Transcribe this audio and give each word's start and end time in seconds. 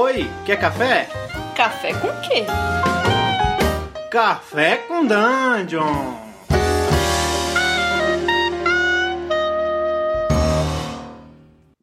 Oi, 0.00 0.30
quer 0.46 0.60
café? 0.60 1.08
Café 1.56 1.92
com 1.94 2.06
quê? 2.20 2.44
Café 4.08 4.76
com 4.86 5.04
Dungeon! 5.04 6.14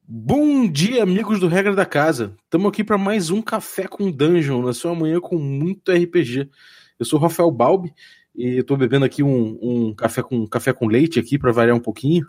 Bom 0.08 0.66
dia, 0.66 1.04
amigos 1.04 1.42
do 1.42 1.50
Regra 1.50 1.76
da 1.76 1.86
Casa. 1.86 2.34
Estamos 2.46 2.70
aqui 2.70 2.86
para 2.86 2.98
mais 2.98 3.32
um 3.32 3.42
Café 3.42 3.86
com 3.86 4.10
Dungeon, 4.10 4.62
na 4.62 4.72
sua 4.72 4.96
manhã 4.96 5.20
com 5.20 5.38
muito 5.38 5.92
RPG. 5.92 6.50
Eu 6.98 7.06
sou 7.06 7.20
o 7.20 7.22
Rafael 7.22 7.52
Balbi 7.52 7.94
e 8.34 8.60
estou 8.60 8.78
bebendo 8.78 9.04
aqui 9.04 9.24
um, 9.24 9.60
um, 9.62 9.94
café, 9.94 10.24
com, 10.24 10.48
café 10.48 10.72
com 10.72 10.88
leite 10.88 11.20
aqui 11.20 11.38
para 11.38 11.52
variar 11.52 11.76
um 11.76 11.82
pouquinho. 11.82 12.26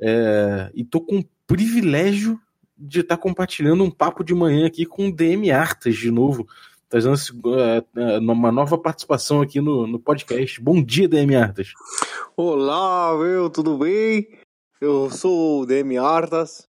É, 0.00 0.70
e 0.72 0.82
estou 0.82 1.04
com 1.04 1.18
o 1.18 1.24
privilégio 1.48 2.40
de 2.76 3.00
estar 3.00 3.16
tá 3.16 3.22
compartilhando 3.22 3.82
um 3.82 3.90
papo 3.90 4.22
de 4.22 4.34
manhã 4.34 4.66
aqui 4.66 4.84
com 4.84 5.08
o 5.08 5.12
DM 5.12 5.50
Artas 5.50 5.96
de 5.96 6.10
novo, 6.10 6.46
trazendo 6.88 7.14
uh, 7.14 8.18
uma 8.20 8.52
nova 8.52 8.76
participação 8.76 9.40
aqui 9.40 9.60
no, 9.60 9.86
no 9.86 9.98
podcast. 9.98 10.60
Bom 10.60 10.82
dia, 10.82 11.08
DM 11.08 11.34
Artas. 11.34 11.72
Olá, 12.36 13.16
meu, 13.16 13.48
tudo 13.48 13.78
bem? 13.78 14.28
Eu 14.80 15.10
sou 15.10 15.62
o 15.62 15.66
DM 15.66 15.96
Artas. 15.96 16.68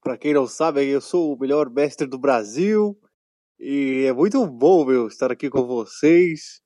Para 0.00 0.16
quem 0.16 0.34
não 0.34 0.46
sabe, 0.46 0.86
eu 0.86 1.00
sou 1.00 1.34
o 1.34 1.38
melhor 1.38 1.68
mestre 1.68 2.06
do 2.06 2.18
Brasil. 2.18 2.96
E 3.58 4.04
é 4.06 4.12
muito 4.12 4.46
bom, 4.46 4.84
meu, 4.84 5.08
estar 5.08 5.32
aqui 5.32 5.50
com 5.50 5.66
vocês 5.66 6.60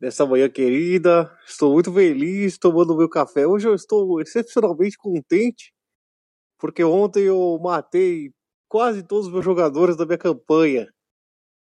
nessa 0.00 0.26
manhã 0.26 0.48
querida. 0.50 1.30
Estou 1.46 1.72
muito 1.72 1.92
feliz 1.92 2.58
tomando 2.58 2.96
meu 2.96 3.08
café. 3.08 3.46
Hoje 3.46 3.68
eu 3.68 3.74
estou 3.74 4.20
excepcionalmente 4.20 4.98
contente 4.98 5.73
porque 6.64 6.82
ontem 6.82 7.24
eu 7.24 7.60
matei 7.62 8.32
quase 8.66 9.02
todos 9.02 9.26
os 9.26 9.32
meus 9.34 9.44
jogadores 9.44 9.98
da 9.98 10.06
minha 10.06 10.16
campanha. 10.16 10.88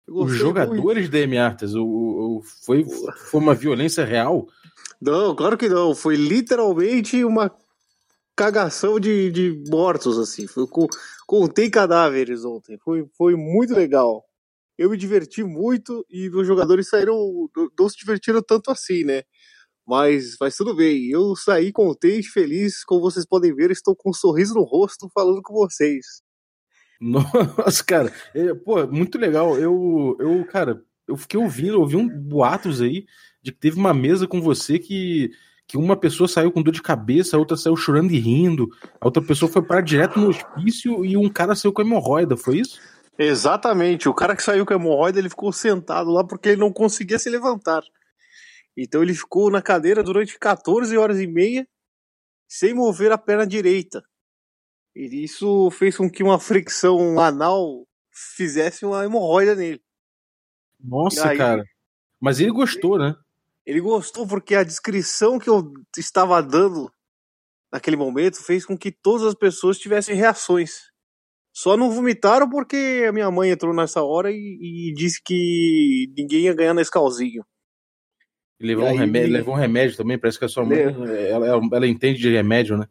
Os 0.06 0.30
jogadores 0.30 1.08
da 1.08 1.18
DM 1.18 1.38
Artes, 1.38 1.74
o, 1.74 1.84
o, 1.84 2.42
foi, 2.64 2.84
foi 2.84 3.40
uma 3.40 3.52
violência 3.52 4.04
real? 4.04 4.46
Não, 5.02 5.34
claro 5.34 5.58
que 5.58 5.68
não. 5.68 5.92
Foi 5.92 6.14
literalmente 6.14 7.24
uma 7.24 7.50
cagação 8.36 9.00
de, 9.00 9.32
de 9.32 9.60
mortos, 9.68 10.20
assim. 10.20 10.46
Foi, 10.46 10.68
contei 11.26 11.68
cadáveres 11.68 12.44
ontem. 12.44 12.78
Foi, 12.78 13.08
foi 13.18 13.34
muito 13.34 13.74
legal. 13.74 14.24
Eu 14.78 14.90
me 14.90 14.96
diverti 14.96 15.42
muito 15.42 16.06
e 16.08 16.30
meus 16.30 16.46
jogadores 16.46 16.88
saíram. 16.88 17.50
Não 17.76 17.88
se 17.88 17.96
divertiram 17.96 18.40
tanto 18.40 18.70
assim, 18.70 19.02
né? 19.02 19.24
Mas, 19.86 20.36
mas 20.40 20.56
tudo 20.56 20.74
bem, 20.74 21.08
eu 21.10 21.36
saí 21.36 21.70
contente, 21.70 22.28
feliz, 22.28 22.82
como 22.82 23.00
vocês 23.00 23.24
podem 23.24 23.54
ver, 23.54 23.70
estou 23.70 23.94
com 23.94 24.10
um 24.10 24.12
sorriso 24.12 24.54
no 24.54 24.64
rosto 24.64 25.08
falando 25.14 25.40
com 25.42 25.54
vocês. 25.54 26.04
Nossa, 27.00 27.84
cara, 27.84 28.12
é, 28.34 28.52
pô, 28.54 28.84
muito 28.86 29.16
legal. 29.16 29.56
Eu, 29.56 30.16
eu, 30.18 30.44
cara, 30.46 30.82
eu 31.06 31.16
fiquei 31.16 31.38
ouvindo, 31.38 31.80
ouvi 31.80 31.94
um 31.94 32.08
boatos 32.08 32.80
aí 32.80 33.06
de 33.40 33.52
que 33.52 33.58
teve 33.58 33.78
uma 33.78 33.94
mesa 33.94 34.26
com 34.26 34.40
você 34.40 34.76
que, 34.76 35.30
que 35.68 35.76
uma 35.76 35.96
pessoa 35.96 36.26
saiu 36.26 36.50
com 36.50 36.62
dor 36.62 36.72
de 36.72 36.82
cabeça, 36.82 37.36
a 37.36 37.38
outra 37.38 37.56
saiu 37.56 37.76
chorando 37.76 38.10
e 38.10 38.18
rindo, 38.18 38.68
a 39.00 39.06
outra 39.06 39.22
pessoa 39.22 39.50
foi 39.50 39.62
parar 39.62 39.82
direto 39.82 40.18
no 40.18 40.28
hospício 40.28 41.04
e 41.04 41.16
um 41.16 41.28
cara 41.28 41.54
saiu 41.54 41.72
com 41.72 41.82
hemorroida, 41.82 42.36
foi 42.36 42.58
isso? 42.58 42.80
Exatamente, 43.16 44.08
o 44.08 44.14
cara 44.14 44.34
que 44.34 44.42
saiu 44.42 44.66
com 44.66 44.74
hemorroida, 44.74 45.18
ele 45.18 45.30
ficou 45.30 45.52
sentado 45.52 46.10
lá 46.10 46.24
porque 46.24 46.50
ele 46.50 46.60
não 46.60 46.72
conseguia 46.72 47.18
se 47.18 47.30
levantar. 47.30 47.82
Então 48.76 49.02
ele 49.02 49.14
ficou 49.14 49.50
na 49.50 49.62
cadeira 49.62 50.02
durante 50.02 50.38
14 50.38 50.96
horas 50.96 51.18
e 51.20 51.26
meia 51.26 51.66
sem 52.48 52.74
mover 52.74 53.10
a 53.10 53.18
perna 53.18 53.46
direita. 53.46 54.02
E 54.94 55.24
isso 55.24 55.70
fez 55.70 55.96
com 55.96 56.10
que 56.10 56.22
uma 56.22 56.38
fricção 56.38 57.18
anal 57.18 57.86
fizesse 58.10 58.84
uma 58.84 59.04
hemorroida 59.04 59.54
nele. 59.54 59.80
Nossa, 60.80 61.30
aí, 61.30 61.38
cara. 61.38 61.64
Mas 62.20 62.40
ele 62.40 62.50
gostou, 62.50 62.98
né? 62.98 63.14
Ele 63.64 63.80
gostou 63.80 64.26
porque 64.26 64.54
a 64.54 64.62
descrição 64.62 65.38
que 65.38 65.50
eu 65.50 65.72
estava 65.96 66.40
dando 66.42 66.90
naquele 67.72 67.96
momento 67.96 68.42
fez 68.42 68.64
com 68.64 68.76
que 68.76 68.92
todas 68.92 69.26
as 69.26 69.34
pessoas 69.34 69.78
tivessem 69.78 70.14
reações. 70.14 70.90
Só 71.52 71.76
não 71.76 71.90
vomitaram 71.90 72.48
porque 72.48 73.04
a 73.08 73.12
minha 73.12 73.30
mãe 73.30 73.50
entrou 73.50 73.74
nessa 73.74 74.02
hora 74.02 74.30
e, 74.30 74.90
e 74.90 74.94
disse 74.94 75.20
que 75.22 76.12
ninguém 76.16 76.44
ia 76.44 76.54
ganhar 76.54 76.74
nesse 76.74 76.90
calzinho. 76.90 77.44
Levou, 78.58 78.88
um 78.88 78.96
remédio, 78.96 79.32
levou 79.32 79.54
um 79.54 79.58
remédio 79.58 79.96
também, 79.96 80.18
parece 80.18 80.38
que 80.38 80.44
a 80.46 80.48
sua 80.48 80.64
mãe 80.64 80.78
ela, 80.78 81.46
ela, 81.46 81.86
entende 81.86 82.18
de 82.18 82.30
remédio, 82.30 82.78
né? 82.78 82.88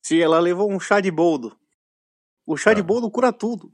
Sim, 0.00 0.20
ela 0.20 0.38
levou 0.38 0.70
um 0.70 0.78
chá 0.78 1.00
de 1.00 1.10
boldo. 1.10 1.56
O 2.46 2.56
chá 2.56 2.70
ah. 2.70 2.74
de 2.74 2.82
boldo 2.82 3.10
cura 3.10 3.32
tudo. 3.32 3.72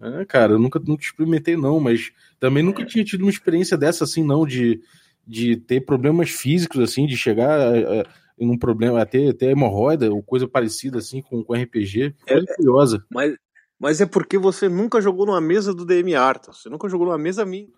É, 0.00 0.24
cara, 0.24 0.52
eu 0.52 0.58
nunca, 0.58 0.78
nunca 0.78 1.02
experimentei, 1.02 1.56
não, 1.56 1.80
mas 1.80 2.12
também 2.38 2.62
nunca 2.62 2.82
é. 2.82 2.84
tinha 2.84 3.04
tido 3.04 3.22
uma 3.22 3.30
experiência 3.30 3.76
dessa, 3.76 4.04
assim, 4.04 4.22
não, 4.22 4.46
de, 4.46 4.80
de 5.26 5.56
ter 5.56 5.80
problemas 5.80 6.30
físicos, 6.30 6.80
assim, 6.80 7.06
de 7.06 7.16
chegar 7.16 7.58
a, 7.58 8.00
a, 8.00 8.04
em 8.38 8.48
um 8.48 8.58
problema, 8.58 9.00
a 9.00 9.06
ter, 9.06 9.34
hemorroida 9.42 10.12
ou 10.12 10.22
coisa 10.22 10.46
parecida, 10.46 10.98
assim, 10.98 11.22
com, 11.22 11.42
com 11.42 11.54
RPG. 11.54 12.14
Foi 12.26 12.38
é, 12.38 12.54
curiosa. 12.56 13.04
Mas, 13.10 13.36
mas 13.78 14.00
é 14.00 14.06
porque 14.06 14.38
você 14.38 14.68
nunca 14.68 15.00
jogou 15.00 15.26
numa 15.26 15.40
mesa 15.40 15.74
do 15.74 15.84
DM 15.84 16.14
Arta, 16.14 16.52
você 16.52 16.68
nunca 16.68 16.88
jogou 16.88 17.06
numa 17.06 17.18
mesa 17.18 17.44
minha. 17.44 17.68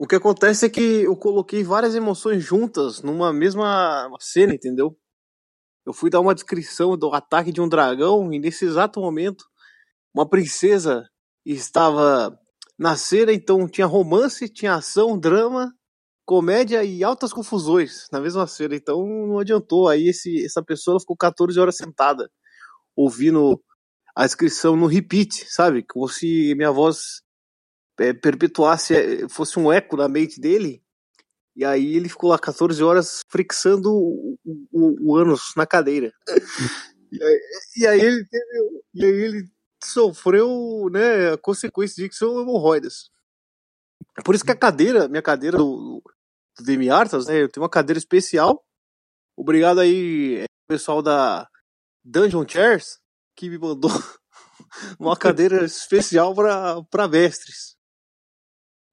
O 0.00 0.06
que 0.06 0.16
acontece 0.16 0.64
é 0.64 0.70
que 0.70 0.80
eu 0.80 1.14
coloquei 1.14 1.62
várias 1.62 1.94
emoções 1.94 2.42
juntas 2.42 3.02
numa 3.02 3.34
mesma 3.34 4.10
cena, 4.18 4.54
entendeu? 4.54 4.96
Eu 5.84 5.92
fui 5.92 6.08
dar 6.08 6.20
uma 6.20 6.34
descrição 6.34 6.96
do 6.96 7.12
ataque 7.12 7.52
de 7.52 7.60
um 7.60 7.68
dragão 7.68 8.32
e 8.32 8.38
nesse 8.38 8.64
exato 8.64 8.98
momento 8.98 9.44
uma 10.14 10.26
princesa 10.26 11.06
estava 11.44 12.34
na 12.78 12.96
cena, 12.96 13.30
então 13.30 13.68
tinha 13.68 13.86
romance, 13.86 14.48
tinha 14.48 14.74
ação, 14.74 15.18
drama, 15.18 15.70
comédia 16.24 16.82
e 16.82 17.04
altas 17.04 17.30
confusões 17.30 18.06
na 18.10 18.20
mesma 18.20 18.46
cena. 18.46 18.74
Então 18.74 19.06
não 19.06 19.38
adiantou. 19.38 19.86
Aí 19.86 20.08
esse, 20.08 20.42
essa 20.42 20.62
pessoa 20.64 20.98
ficou 20.98 21.14
14 21.14 21.60
horas 21.60 21.76
sentada 21.76 22.30
ouvindo 22.96 23.62
a 24.16 24.24
descrição 24.24 24.76
no 24.76 24.86
repeat, 24.86 25.44
sabe? 25.46 25.84
Como 25.86 26.08
se 26.08 26.54
minha 26.56 26.72
voz 26.72 27.20
é, 28.00 28.14
perpetuasse, 28.14 28.94
é, 28.94 29.28
fosse 29.28 29.58
um 29.58 29.70
eco 29.70 29.96
na 29.96 30.08
mente 30.08 30.40
dele. 30.40 30.82
E 31.54 31.64
aí 31.64 31.94
ele 31.94 32.08
ficou 32.08 32.30
lá 32.30 32.38
14 32.38 32.82
horas 32.82 33.22
frixando 33.28 33.92
o, 33.92 34.38
o, 34.72 35.10
o 35.10 35.16
ânus 35.16 35.52
na 35.56 35.66
cadeira. 35.66 36.10
e, 37.12 37.22
aí, 37.22 37.40
e, 37.76 37.86
aí, 37.86 38.00
ele 38.00 38.24
teve, 38.24 38.82
e 38.94 39.04
aí 39.04 39.12
ele 39.12 39.48
sofreu 39.84 40.88
né, 40.90 41.32
a 41.32 41.38
consequência 41.38 42.02
de 42.02 42.08
que 42.08 42.14
são 42.14 42.40
hemorroidas. 42.40 43.10
Por 44.24 44.34
isso 44.34 44.44
que 44.44 44.52
a 44.52 44.56
cadeira, 44.56 45.08
minha 45.08 45.22
cadeira 45.22 45.58
do, 45.58 46.02
do 46.56 46.64
Demi 46.64 46.88
Artas, 46.88 47.26
né, 47.26 47.42
eu 47.42 47.48
tenho 47.48 47.62
uma 47.62 47.70
cadeira 47.70 47.98
especial. 47.98 48.64
Obrigado 49.36 49.80
aí, 49.80 50.38
é, 50.40 50.44
pessoal 50.66 51.02
da 51.02 51.46
Dungeon 52.04 52.46
Chairs, 52.48 52.98
que 53.36 53.50
me 53.50 53.58
mandou 53.58 53.90
uma 54.98 55.16
cadeira 55.16 55.64
especial 55.64 56.34
para 56.34 57.08
mestres. 57.08 57.79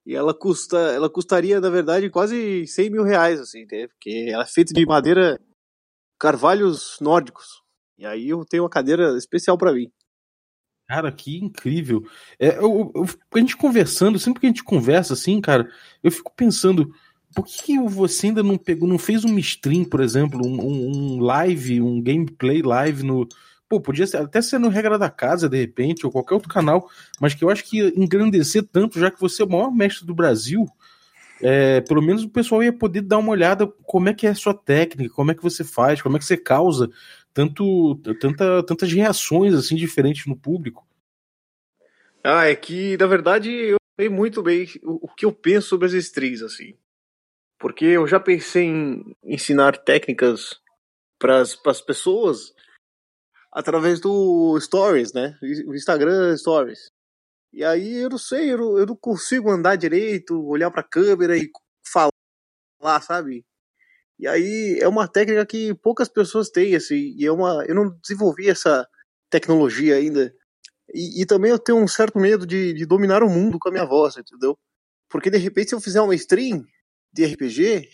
E 0.07 0.15
ela 0.15 0.33
custa, 0.33 0.77
ela 0.77 1.09
custaria, 1.09 1.59
na 1.59 1.69
verdade, 1.69 2.09
quase 2.09 2.65
100 2.65 2.89
mil 2.89 3.03
reais, 3.03 3.41
assim, 3.41 3.67
porque 3.67 4.27
ela 4.29 4.43
é 4.43 4.47
feita 4.47 4.73
de 4.73 4.85
madeira 4.85 5.37
carvalhos 6.17 6.97
nórdicos. 7.01 7.61
E 7.97 8.05
aí 8.05 8.29
eu 8.29 8.45
tenho 8.45 8.63
uma 8.63 8.69
cadeira 8.69 9.17
especial 9.17 9.57
para 9.57 9.73
mim. 9.73 9.91
Cara, 10.87 11.11
que 11.11 11.37
incrível. 11.37 12.07
É, 12.39 12.57
eu, 12.57 12.89
eu, 12.95 13.05
a 13.33 13.39
gente 13.39 13.57
conversando, 13.57 14.17
sempre 14.17 14.39
que 14.39 14.45
a 14.45 14.49
gente 14.49 14.63
conversa 14.63 15.11
assim, 15.11 15.41
cara, 15.41 15.69
eu 16.01 16.09
fico 16.09 16.33
pensando, 16.33 16.89
por 17.35 17.45
que 17.45 17.77
você 17.77 18.27
ainda 18.27 18.41
não 18.41 18.57
pegou, 18.57 18.87
não 18.87 18.97
fez 18.97 19.25
um 19.25 19.37
stream, 19.37 19.83
por 19.83 19.99
exemplo, 19.99 20.39
um, 20.41 21.17
um 21.17 21.19
live, 21.19 21.81
um 21.81 22.01
gameplay 22.01 22.61
live 22.61 23.03
no, 23.03 23.27
Pô, 23.69 23.81
podia 23.81 24.07
ser, 24.07 24.17
até 24.17 24.41
ser 24.41 24.59
no 24.59 24.69
Regra 24.69 24.97
da 24.97 25.09
Casa, 25.09 25.49
de 25.49 25.57
repente, 25.57 26.05
ou 26.05 26.11
qualquer 26.11 26.35
outro 26.35 26.49
canal, 26.49 26.89
mas 27.19 27.33
que 27.33 27.43
eu 27.43 27.49
acho 27.49 27.63
que 27.63 27.79
engrandecer 27.97 28.63
tanto, 28.63 28.99
já 28.99 29.11
que 29.11 29.19
você 29.19 29.41
é 29.41 29.45
o 29.45 29.49
maior 29.49 29.71
mestre 29.71 30.05
do 30.05 30.15
Brasil, 30.15 30.65
é, 31.41 31.81
pelo 31.81 32.01
menos 32.01 32.23
o 32.23 32.29
pessoal 32.29 32.63
ia 32.63 32.73
poder 32.73 33.01
dar 33.01 33.17
uma 33.17 33.31
olhada 33.31 33.67
como 33.83 34.09
é 34.09 34.13
que 34.13 34.25
é 34.25 34.31
a 34.31 34.35
sua 34.35 34.53
técnica, 34.53 35.13
como 35.13 35.31
é 35.31 35.35
que 35.35 35.43
você 35.43 35.63
faz, 35.63 36.01
como 36.01 36.15
é 36.15 36.19
que 36.19 36.25
você 36.25 36.37
causa 36.37 36.89
tanto, 37.33 37.95
tanta, 38.19 38.63
tantas 38.63 38.91
reações 38.91 39.53
assim 39.53 39.75
diferentes 39.75 40.25
no 40.25 40.35
público. 40.35 40.87
Ah, 42.23 42.45
é 42.45 42.55
que, 42.55 42.97
na 42.97 43.05
verdade, 43.05 43.51
eu 43.51 43.77
sei 43.99 44.09
muito 44.09 44.41
bem 44.41 44.67
o, 44.83 45.05
o 45.05 45.07
que 45.07 45.25
eu 45.25 45.31
penso 45.31 45.69
sobre 45.69 45.85
as 45.85 45.93
streams, 45.93 46.43
assim. 46.43 46.75
Porque 47.59 47.85
eu 47.85 48.07
já 48.07 48.19
pensei 48.19 48.65
em 48.65 49.15
ensinar 49.23 49.77
técnicas 49.77 50.59
para 51.19 51.41
as 51.41 51.81
pessoas 51.81 52.53
através 53.57 53.99
do 53.99 54.59
Stories, 54.59 55.13
né? 55.13 55.35
O 55.65 55.73
Instagram 55.73 56.37
Stories. 56.37 56.91
E 57.51 57.63
aí 57.63 57.95
eu 57.97 58.09
não 58.09 58.17
sei, 58.19 58.53
eu 58.53 58.57
não, 58.59 58.77
eu 58.77 58.85
não 58.85 58.95
consigo 58.95 59.49
andar 59.49 59.75
direito, 59.75 60.45
olhar 60.45 60.69
para 60.69 60.81
a 60.81 60.87
câmera 60.87 61.35
e 61.35 61.49
falar, 61.91 63.01
sabe? 63.01 63.43
E 64.19 64.27
aí 64.27 64.77
é 64.79 64.87
uma 64.87 65.07
técnica 65.07 65.45
que 65.45 65.73
poucas 65.75 66.07
pessoas 66.09 66.49
têm, 66.51 66.75
assim, 66.75 67.15
e 67.17 67.25
é 67.25 67.31
uma, 67.31 67.65
eu 67.67 67.73
não 67.75 67.89
desenvolvi 68.01 68.49
essa 68.49 68.87
tecnologia 69.29 69.95
ainda 69.95 70.33
E, 70.93 71.23
e 71.23 71.25
também 71.25 71.51
eu 71.51 71.59
tenho 71.59 71.79
um 71.79 71.87
certo 71.87 72.19
medo 72.19 72.45
de, 72.47 72.73
de 72.73 72.85
dominar 72.85 73.23
o 73.23 73.29
mundo 73.29 73.59
com 73.59 73.69
a 73.69 73.71
minha 73.71 73.85
voz, 73.85 74.17
entendeu? 74.17 74.57
Porque 75.09 75.31
de 75.31 75.37
repente, 75.37 75.69
se 75.69 75.75
eu 75.75 75.81
fizer 75.81 76.01
uma 76.01 76.15
stream 76.15 76.65
de 77.13 77.25
RPG, 77.25 77.89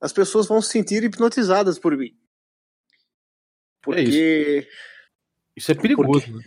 as 0.00 0.12
pessoas 0.12 0.46
vão 0.46 0.62
se 0.62 0.70
sentir 0.70 1.04
hipnotizadas 1.04 1.78
por 1.78 1.96
mim. 1.96 2.16
Porque. 3.86 4.00
É 4.00 4.02
isso. 4.02 4.68
isso. 5.56 5.72
é 5.72 5.74
perigoso, 5.74 6.26
porque... 6.26 6.32
né? 6.32 6.44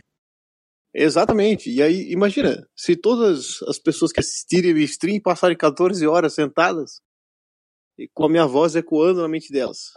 Exatamente. 0.93 1.71
E 1.71 1.81
aí, 1.81 2.11
imagina, 2.11 2.67
se 2.75 2.95
todas 2.95 3.61
as 3.63 3.79
pessoas 3.79 4.11
que 4.11 4.19
assistirem 4.19 4.73
o 4.73 4.77
stream 4.79 5.21
passarem 5.21 5.55
14 5.55 6.05
horas 6.05 6.33
sentadas 6.33 6.99
e 7.97 8.07
com 8.13 8.25
a 8.25 8.29
minha 8.29 8.45
voz 8.45 8.75
ecoando 8.75 9.21
na 9.21 9.27
mente 9.27 9.51
delas. 9.51 9.93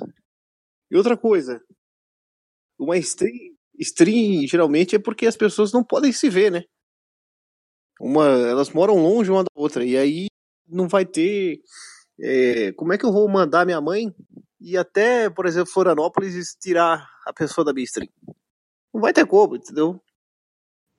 E 0.90 0.96
outra 0.96 1.16
coisa, 1.16 1.60
uma 2.78 2.96
stream, 2.98 3.56
stream 3.78 4.46
geralmente 4.46 4.94
é 4.94 4.98
porque 4.98 5.26
as 5.26 5.36
pessoas 5.36 5.72
não 5.72 5.82
podem 5.82 6.12
se 6.12 6.28
ver, 6.28 6.52
né? 6.52 6.62
Uma, 8.00 8.26
elas 8.26 8.70
moram 8.70 8.96
longe 8.96 9.30
uma 9.30 9.42
da 9.42 9.50
outra 9.54 9.84
e 9.84 9.96
aí 9.96 10.26
não 10.68 10.88
vai 10.88 11.04
ter. 11.06 11.60
É, 12.20 12.72
como 12.72 12.92
é 12.92 12.98
que 12.98 13.04
eu 13.04 13.12
vou 13.12 13.28
mandar 13.28 13.64
minha 13.64 13.80
mãe 13.80 14.14
e 14.62 14.76
até, 14.76 15.28
por 15.28 15.46
exemplo, 15.46 15.72
Florianópolis 15.72 16.54
tirar 16.54 17.10
a 17.26 17.32
pessoa 17.32 17.64
da 17.64 17.72
minha 17.72 17.84
stream? 17.84 18.08
Não 18.94 19.00
vai 19.00 19.12
ter 19.12 19.26
como, 19.26 19.56
entendeu? 19.56 20.00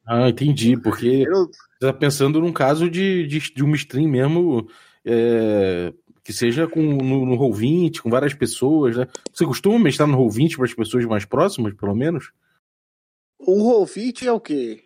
Ah, 0.05 0.27
entendi, 0.27 0.75
porque 0.77 1.25
eu... 1.27 1.45
você 1.45 1.51
tá 1.79 1.93
pensando 1.93 2.41
num 2.41 2.51
caso 2.51 2.89
de, 2.89 3.25
de, 3.25 3.39
de 3.53 3.63
uma 3.63 3.75
stream 3.75 4.09
mesmo 4.09 4.67
é, 5.05 5.93
que 6.23 6.33
seja 6.33 6.67
com, 6.67 6.81
no, 6.81 7.25
no 7.25 7.37
Roll20, 7.37 8.01
com 8.01 8.09
várias 8.09 8.33
pessoas, 8.33 8.97
né? 8.97 9.07
Você 9.31 9.45
costuma 9.45 9.79
mestrar 9.79 10.07
no 10.07 10.17
Roll20 10.17 10.57
para 10.57 10.65
as 10.65 10.73
pessoas 10.73 11.05
mais 11.05 11.23
próximas, 11.23 11.73
pelo 11.73 11.95
menos? 11.95 12.31
O 13.39 13.83
Roll20 13.83 14.25
é 14.25 14.31
o 14.31 14.41
quê? 14.41 14.83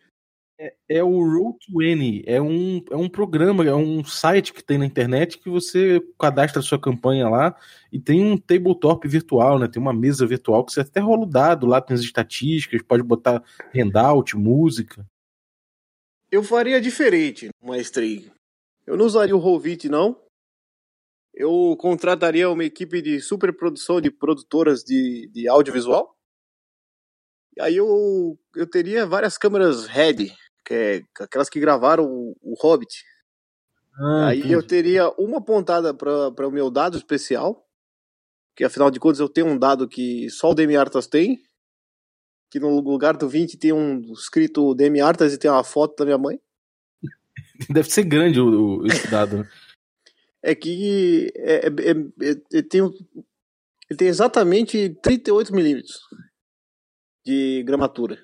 É, 0.60 0.74
é 0.90 1.04
o 1.04 1.12
Roll20, 1.12 2.24
é 2.26 2.42
um, 2.42 2.84
é 2.90 2.96
um 2.96 3.08
programa, 3.08 3.64
é 3.64 3.76
um 3.76 4.04
site 4.04 4.52
que 4.52 4.64
tem 4.64 4.80
na 4.80 4.88
internet 4.88 5.38
que 5.38 5.50
você 5.50 6.02
cadastra 6.20 6.64
sua 6.64 6.80
campanha 6.82 7.30
lá 7.30 7.56
e 7.92 8.00
tem 8.00 8.24
um 8.24 8.36
tabletop 8.36 9.08
virtual, 9.08 9.60
né? 9.60 9.68
Tem 9.68 9.80
uma 9.80 9.94
mesa 9.94 10.26
virtual 10.26 10.66
que 10.66 10.74
você 10.74 10.82
até 10.82 11.00
rola 11.00 11.24
o 11.24 11.30
dado, 11.30 11.68
lá 11.68 11.80
tem 11.80 11.94
as 11.94 12.02
estatísticas, 12.02 12.82
pode 12.82 13.04
botar 13.04 13.44
handout, 13.76 14.36
música. 14.36 15.06
Eu 16.32 16.44
faria 16.44 16.82
diferente 16.82 17.50
stream. 17.76 18.32
Eu 18.86 18.98
não 18.98 19.06
usaria 19.06 19.36
o 19.36 19.42
Roll20, 19.42 19.86
não. 19.90 20.20
Eu 21.34 21.78
contrataria 21.80 22.50
uma 22.50 22.64
equipe 22.64 23.02
de 23.02 23.22
superprodução 23.22 24.02
de 24.02 24.10
produtoras 24.10 24.84
de, 24.84 25.30
de 25.32 25.48
audiovisual. 25.48 26.16
E 27.56 27.62
aí 27.62 27.76
eu, 27.76 28.40
eu 28.56 28.68
teria 28.68 29.06
várias 29.06 29.38
câmeras 29.38 29.86
RED, 29.88 30.34
que 30.68 30.74
é 30.74 31.24
aquelas 31.24 31.50
que 31.50 31.62
gravaram 31.62 32.06
o, 32.06 32.36
o 32.42 32.54
Hobbit. 32.62 33.06
Ah, 33.98 34.28
Aí 34.28 34.40
entendi. 34.40 34.54
eu 34.54 34.62
teria 34.62 35.10
uma 35.18 35.42
pontada 35.42 35.94
para 35.94 36.48
o 36.48 36.52
meu 36.52 36.70
dado 36.70 36.98
especial, 36.98 37.66
que 38.54 38.66
afinal 38.66 38.92
de 38.92 39.00
contas 39.00 39.20
eu 39.20 39.30
tenho 39.30 39.48
um 39.48 39.58
dado 39.58 39.88
que 39.88 40.30
só 40.30 40.52
o 40.52 40.54
Demi 40.54 40.76
Artas 40.76 41.08
tem, 41.08 41.42
que 42.52 42.60
no 42.60 42.80
lugar 42.82 43.16
do 43.16 43.30
20 43.30 43.58
tem 43.58 43.72
um 43.72 44.02
escrito 44.12 44.76
Demi 44.76 45.00
Artas 45.00 45.34
e 45.34 45.38
tem 45.38 45.50
uma 45.50 45.64
foto 45.64 45.96
da 45.96 46.06
minha 46.06 46.18
mãe. 46.18 46.40
Deve 47.72 47.90
ser 47.90 48.04
grande 48.04 48.40
o, 48.42 48.82
o 48.82 48.88
esse 48.88 49.08
dado. 49.10 49.38
Né? 49.38 49.50
é 50.44 50.54
que 50.54 51.32
é, 51.36 51.68
é, 51.68 51.68
é, 51.68 52.58
é 52.58 52.62
tem, 52.62 52.82
ele 52.82 53.98
tem 53.98 54.08
exatamente 54.08 54.96
38 55.02 55.54
milímetros 55.54 56.00
de 57.26 57.64
gramatura. 57.64 58.18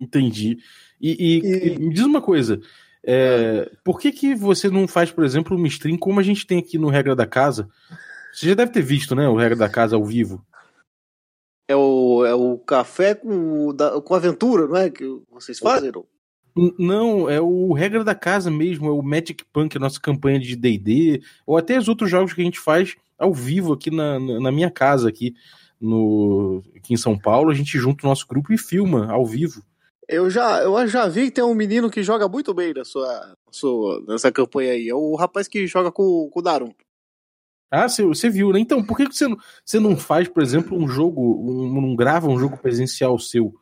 Entendi. 0.00 0.58
E, 1.00 1.10
e, 1.12 1.74
e... 1.74 1.78
me 1.78 1.92
diz 1.92 2.04
uma 2.04 2.20
coisa. 2.20 2.60
É, 3.06 3.70
por 3.84 4.00
que, 4.00 4.10
que 4.10 4.34
você 4.34 4.70
não 4.70 4.88
faz, 4.88 5.10
por 5.10 5.24
exemplo, 5.24 5.56
uma 5.56 5.68
stream 5.68 5.98
como 5.98 6.18
a 6.18 6.22
gente 6.22 6.46
tem 6.46 6.58
aqui 6.58 6.78
no 6.78 6.88
Regra 6.88 7.14
da 7.14 7.26
Casa? 7.26 7.68
Você 8.32 8.48
já 8.48 8.54
deve 8.54 8.72
ter 8.72 8.82
visto, 8.82 9.14
né? 9.14 9.28
O 9.28 9.36
Regra 9.36 9.56
da 9.56 9.68
Casa 9.68 9.94
ao 9.94 10.04
vivo. 10.04 10.44
É 11.68 11.76
o, 11.76 12.24
é 12.24 12.34
o 12.34 12.58
café 12.58 13.14
com, 13.14 13.74
da, 13.74 14.00
com 14.00 14.14
aventura, 14.14 14.66
não 14.66 14.76
é? 14.76 14.90
Que 14.90 15.04
vocês 15.30 15.58
fazem? 15.58 15.92
Não, 16.78 17.28
é 17.28 17.40
o 17.40 17.72
Regra 17.72 18.04
da 18.04 18.14
Casa 18.14 18.50
mesmo, 18.50 18.86
é 18.86 18.90
o 18.90 19.02
Magic 19.02 19.44
Punk, 19.52 19.76
a 19.76 19.80
nossa 19.80 20.00
campanha 20.00 20.38
de 20.38 20.54
DD, 20.54 21.22
ou 21.46 21.56
até 21.56 21.76
os 21.78 21.88
outros 21.88 22.10
jogos 22.10 22.32
que 22.32 22.40
a 22.40 22.44
gente 22.44 22.60
faz 22.60 22.94
ao 23.18 23.32
vivo 23.32 23.72
aqui 23.72 23.90
na, 23.90 24.20
na 24.20 24.52
minha 24.52 24.70
casa, 24.70 25.08
aqui, 25.08 25.34
no, 25.80 26.62
aqui 26.76 26.94
em 26.94 26.96
São 26.98 27.18
Paulo. 27.18 27.50
A 27.50 27.54
gente 27.54 27.78
junta 27.78 28.06
o 28.06 28.08
nosso 28.08 28.26
grupo 28.26 28.52
e 28.52 28.58
filma 28.58 29.10
ao 29.10 29.26
vivo. 29.26 29.62
Eu 30.08 30.28
já, 30.28 30.62
eu 30.62 30.86
já 30.86 31.08
vi 31.08 31.26
que 31.26 31.30
tem 31.32 31.44
um 31.44 31.54
menino 31.54 31.90
que 31.90 32.02
joga 32.02 32.28
muito 32.28 32.52
bem 32.52 32.74
na 32.74 32.84
sua, 32.84 33.36
sua, 33.50 34.04
nessa 34.06 34.30
campanha 34.30 34.72
aí. 34.72 34.88
É 34.88 34.94
o 34.94 35.14
rapaz 35.14 35.48
que 35.48 35.66
joga 35.66 35.90
com, 35.90 36.28
com 36.30 36.40
o 36.40 36.42
Darum. 36.42 36.72
Ah, 37.70 37.88
você 37.88 38.30
viu, 38.30 38.52
né? 38.52 38.60
Então, 38.60 38.84
por 38.84 38.96
que 38.96 39.06
você 39.06 39.26
não, 39.26 39.36
você 39.64 39.80
não 39.80 39.96
faz, 39.96 40.28
por 40.28 40.42
exemplo, 40.42 40.78
um 40.78 40.86
jogo, 40.86 41.20
um, 41.20 41.80
não 41.80 41.96
grava 41.96 42.28
um 42.28 42.38
jogo 42.38 42.56
presencial 42.56 43.18
seu? 43.18 43.52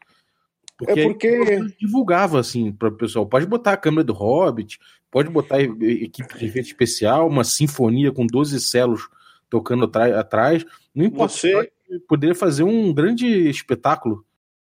Porque 0.77 1.01
é 1.01 1.05
porque 1.05 1.61
divulgava 1.81 2.41
assim 2.41 2.73
para 2.73 2.89
o 2.89 2.97
pessoal. 2.97 3.25
Pode 3.25 3.47
botar 3.47 3.73
a 3.73 3.77
câmera 3.77 4.05
do 4.05 4.13
Hobbit, 4.13 4.79
pode 5.11 5.31
botar 5.31 5.61
equipe 5.61 6.39
de 6.39 6.45
efeito 6.45 6.67
especial, 6.67 7.29
uma 7.29 7.45
sinfonia 7.45 8.13
com 8.13 8.27
12 8.27 8.61
celos 8.61 9.09
tocando 9.49 9.91
atrás. 10.19 10.65
Não 10.95 11.05
importa. 11.05 11.35
Você 11.35 11.73
poderia 12.09 12.35
fazer 12.35 12.65
um 12.65 12.93
grande 12.93 13.27
espetáculo. 13.49 14.25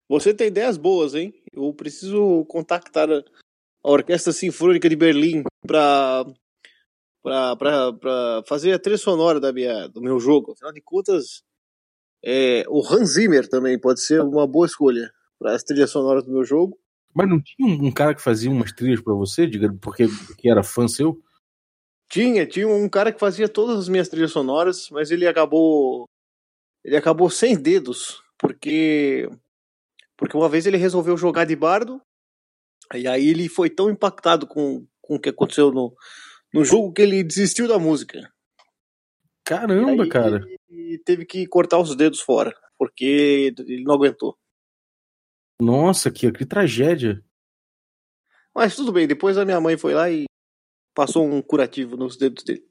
Você 0.09 0.35
tem 0.35 0.49
ideias 0.49 0.77
boas, 0.77 1.15
hein? 1.15 1.33
Eu 1.53 1.73
preciso 1.73 2.45
contactar 2.47 3.09
a 3.11 3.91
Orquestra 3.91 4.33
Sinfônica 4.33 4.89
de 4.89 4.97
Berlim 4.97 5.43
para 5.67 6.25
para 7.23 8.43
fazer 8.49 8.73
a 8.73 8.79
trilha 8.79 8.99
sonora 8.99 9.39
da 9.39 9.53
minha, 9.53 9.87
do 9.89 10.03
meu 10.03 10.19
jogo. 10.19 10.53
Afinal 10.53 10.73
de 10.73 10.81
contas, 10.81 11.45
é, 12.25 12.65
o 12.69 12.85
Hans 12.85 13.15
Zimmer 13.15 13.49
também 13.49 13.79
pode 13.79 14.01
ser 14.01 14.21
uma 14.23 14.47
boa 14.47 14.67
escolha 14.67 15.13
para 15.39 15.55
as 15.55 15.63
trilhas 15.63 15.91
sonoras 15.91 16.25
do 16.25 16.33
meu 16.33 16.45
jogo. 16.45 16.77
Mas 17.15 17.29
não 17.29 17.41
tinha 17.41 17.69
um 17.69 17.93
cara 17.93 18.15
que 18.15 18.23
fazia 18.23 18.51
umas 18.51 18.73
trilhas 18.73 19.01
para 19.01 19.15
você, 19.15 19.49
porque, 19.81 20.09
porque 20.27 20.49
era 20.49 20.63
fã 20.63 20.89
seu? 20.89 21.23
Tinha, 22.09 22.47
tinha 22.47 22.69
um 22.69 22.89
cara 22.89 23.13
que 23.13 23.21
fazia 23.21 23.49
todas 23.49 23.79
as 23.79 23.89
minhas 23.89 24.09
trilhas 24.09 24.33
sonoras, 24.33 24.89
mas 24.91 25.11
ele 25.11 25.27
acabou 25.27 26.07
ele 26.85 26.97
acabou 26.97 27.31
sem 27.31 27.57
dedos, 27.57 28.23
porque 28.37 29.29
porque 30.23 30.37
uma 30.37 30.49
vez 30.49 30.67
ele 30.67 30.77
resolveu 30.77 31.17
jogar 31.17 31.45
de 31.45 31.57
bardo, 31.57 32.01
e 32.95 33.09
aí 33.09 33.29
ele 33.29 33.49
foi 33.49 33.69
tão 33.69 33.91
impactado 33.91 34.47
com, 34.47 34.87
com 35.01 35.17
o 35.17 35.21
que 35.21 35.31
aconteceu 35.31 35.73
no, 35.73 35.93
no 36.55 36.65
jogo 36.65 36.93
que 36.93 37.03
ele 37.03 37.25
desistiu 37.25 37.67
da 37.67 37.77
música. 37.77 38.33
Caramba, 39.45 40.09
cara. 40.09 40.41
E 40.71 40.97
teve 41.05 41.27
que 41.27 41.45
cortar 41.49 41.81
os 41.81 41.97
dedos 41.97 42.21
fora, 42.21 42.55
porque 42.79 43.53
ele 43.67 43.83
não 43.83 43.95
aguentou. 43.95 44.39
Nossa, 45.61 46.09
que, 46.09 46.31
que 46.31 46.47
tragédia. 46.47 47.21
Mas 48.55 48.77
tudo 48.77 48.93
bem, 48.93 49.09
depois 49.09 49.37
a 49.37 49.45
minha 49.45 49.61
mãe 49.61 49.77
foi 49.77 49.93
lá 49.93 50.09
e 50.09 50.27
passou 50.95 51.27
um 51.27 51.43
curativo 51.43 51.97
nos 51.97 52.17
dedos 52.17 52.45
dele. 52.45 52.65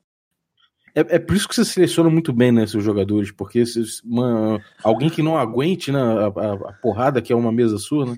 É, 0.93 1.15
é 1.15 1.19
por 1.19 1.35
isso 1.35 1.47
que 1.47 1.55
você 1.55 1.65
seleciona 1.65 2.09
muito 2.09 2.33
bem, 2.33 2.51
né, 2.51 2.67
seus 2.67 2.83
jogadores, 2.83 3.31
porque 3.31 3.63
uma, 4.03 4.61
alguém 4.83 5.09
que 5.09 5.23
não 5.23 5.37
aguente 5.37 5.91
né, 5.91 5.99
a, 5.99 6.27
a, 6.27 6.53
a, 6.53 6.73
porrada 6.73 7.21
que 7.21 7.31
é 7.31 7.35
uma 7.35 7.51
mesa 7.51 7.77
sua, 7.77 8.05
né? 8.05 8.17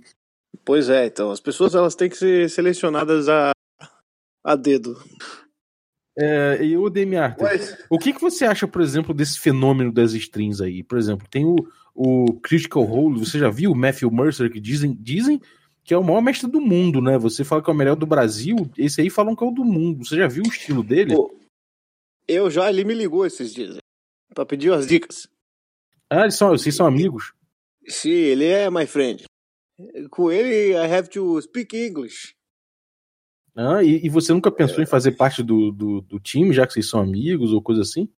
Pois 0.66 0.90
é, 0.90 1.06
então, 1.06 1.32
as 1.32 1.40
pessoas 1.40 1.76
elas 1.76 1.96
têm 1.96 2.10
que 2.10 2.18
ser 2.18 2.50
selecionadas 2.50 3.28
a, 3.30 3.52
a 4.44 4.56
dedo. 4.56 4.96
É, 6.18 6.64
e 6.64 6.78
o 6.78 6.90
Demi 6.90 7.18
Arthur, 7.18 7.44
Mas... 7.44 7.78
o 7.90 7.98
que, 7.98 8.14
que 8.14 8.22
você 8.22 8.46
acha, 8.46 8.68
por 8.68 8.82
exemplo, 8.82 9.14
desse 9.14 9.40
fenômeno 9.40 9.92
das 9.92 10.14
strings 10.14 10.62
aí? 10.62 10.84
Por 10.84 10.98
exemplo, 10.98 11.28
tem 11.30 11.44
o, 11.44 11.56
o 11.96 12.34
Critical 12.42 12.84
Role, 12.84 13.20
você 13.20 13.40
já 13.40 13.50
viu 13.50 13.72
o 13.72 13.76
Matthew 13.76 14.12
Mercer, 14.12 14.52
que 14.52 14.60
dizem, 14.60 14.96
dizem 15.00 15.42
que 15.84 15.94
é 15.94 15.98
o 15.98 16.04
maior 16.04 16.22
mestre 16.22 16.50
do 16.50 16.62
mundo, 16.62 17.02
né? 17.02 17.18
Você 17.18 17.44
fala 17.44 17.62
que 17.62 17.70
é 17.70 17.74
o 17.74 17.76
melhor 17.76 17.96
do 17.96 18.06
Brasil, 18.06 18.56
esse 18.78 19.02
aí 19.02 19.10
falam 19.10 19.36
que 19.36 19.44
é 19.44 19.48
o 19.48 19.52
do 19.52 19.66
mundo. 19.66 20.06
Você 20.06 20.16
já 20.16 20.28
viu 20.28 20.44
o 20.44 20.50
estilo 20.50 20.84
dele? 20.84 21.16
Pô, 21.16 21.36
eu 22.28 22.50
já, 22.50 22.70
ele 22.70 22.84
me 22.84 22.94
ligou 22.94 23.26
esses 23.26 23.54
dias 23.54 23.78
para 24.34 24.46
pedir 24.46 24.72
as 24.74 24.88
dicas. 24.88 25.28
Ah, 26.10 26.22
eles 26.22 26.36
são, 26.36 26.50
vocês 26.50 26.76
são 26.76 26.86
amigos? 26.86 27.34
Sim, 27.88 28.12
ele 28.12 28.46
é 28.46 28.70
my 28.70 28.86
friend. 28.86 29.26
Com 30.10 30.32
ele, 30.32 30.74
I 30.74 30.94
have 30.94 31.10
to 31.10 31.42
speak 31.42 31.76
English. 31.76 32.36
Ah, 33.56 33.84
e, 33.84 34.06
e 34.06 34.10
você 34.10 34.34
nunca 34.34 34.52
pensou 34.52 34.80
é. 34.80 34.84
em 34.84 34.88
fazer 34.88 35.12
parte 35.14 35.44
do, 35.44 35.72
do, 35.72 36.02
do, 36.02 36.20
time, 36.20 36.54
já 36.54 36.66
que 36.66 36.74
vocês 36.74 36.90
são 36.90 37.00
amigos 37.00 37.52
ou 37.52 37.62
coisa 37.62 37.82
assim? 37.82 38.10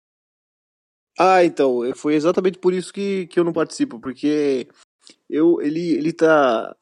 Ah, 1.17 1.43
então, 1.43 1.81
foi 1.95 2.15
exatamente 2.15 2.57
por 2.57 2.74
isso 2.74 2.91
que, 2.91 3.27
que 3.27 3.39
eu 3.39 3.43
não 3.43 3.53
participo, 3.53 4.00
porque 4.00 4.67
eu, 5.29 5.62
ele, 5.62 5.93
ele 5.93 6.13
tá. 6.13 6.75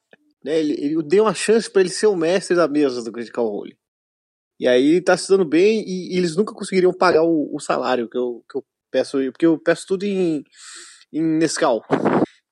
Né, 0.43 0.59
ele, 0.59 0.73
ele 0.73 1.03
deu 1.03 1.23
uma 1.23 1.33
chance 1.33 1.69
para 1.69 1.81
ele 1.81 1.89
ser 1.89 2.07
o 2.07 2.15
mestre 2.15 2.55
da 2.55 2.67
mesa 2.67 3.03
do 3.03 3.11
Critical 3.11 3.47
Role. 3.47 3.77
E 4.59 4.67
aí 4.67 5.01
tá 5.01 5.17
se 5.17 5.27
dando 5.27 5.45
bem 5.45 5.83
e, 5.85 6.13
e 6.13 6.17
eles 6.17 6.35
nunca 6.35 6.53
conseguiriam 6.53 6.93
pagar 6.93 7.23
o, 7.23 7.53
o, 7.53 7.59
salário 7.59 8.09
que 8.09 8.17
eu, 8.17 8.43
que 8.49 8.57
eu 8.57 8.65
peço, 8.91 9.17
porque 9.31 9.45
eu 9.45 9.57
peço 9.57 9.87
tudo 9.87 10.03
em, 10.03 10.43
em 11.11 11.21
Nescau. 11.21 11.83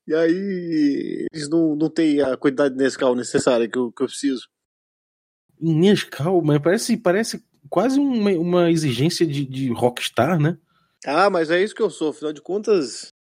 E 0.08 0.14
aí 0.14 1.28
eles 1.32 1.50
não, 1.50 1.76
não 1.76 1.90
têm 1.90 2.22
a 2.22 2.36
quantidade 2.36 2.76
de 2.76 2.84
Nescau 2.84 3.16
necessária 3.16 3.70
que 3.70 3.78
eu, 3.78 3.92
que 3.92 4.04
eu 4.04 4.08
preciso. 4.08 4.48
Nescau, 5.60 6.42
mas 6.42 6.60
parece, 6.60 6.98
parece 6.98 7.44
quase 7.70 8.00
uma, 8.00 8.32
uma 8.32 8.72
exigência 8.72 9.26
de, 9.26 9.46
de 9.46 9.72
rockstar, 9.72 10.40
né? 10.40 10.58
Ah, 11.06 11.30
mas 11.30 11.50
é 11.50 11.62
isso 11.62 11.76
que 11.76 11.82
eu 11.82 11.90
sou, 11.90 12.10
afinal 12.10 12.34
de 12.34 12.42
contas. 12.42 13.14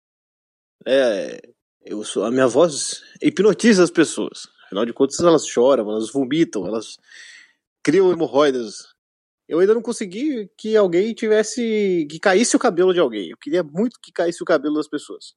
É. 0.86 1.40
Eu 1.84 2.04
sou, 2.04 2.24
a 2.24 2.30
minha 2.30 2.46
voz 2.46 3.02
hipnotiza 3.22 3.82
as 3.82 3.90
pessoas. 3.90 4.48
Afinal 4.66 4.84
de 4.84 4.92
contas, 4.92 5.18
elas 5.20 5.46
choram, 5.46 5.90
elas 5.90 6.10
vomitam, 6.10 6.66
elas 6.66 6.98
criam 7.88 8.12
hemorroidas. 8.12 8.94
Eu 9.48 9.60
ainda 9.60 9.72
não 9.72 9.80
consegui 9.80 10.50
que 10.58 10.76
alguém 10.76 11.14
tivesse. 11.14 12.06
que 12.10 12.20
caísse 12.20 12.54
o 12.54 12.58
cabelo 12.58 12.92
de 12.92 13.00
alguém. 13.00 13.30
Eu 13.30 13.36
queria 13.38 13.62
muito 13.62 13.98
que 14.02 14.12
caísse 14.12 14.42
o 14.42 14.46
cabelo 14.46 14.74
das 14.74 14.86
pessoas. 14.86 15.34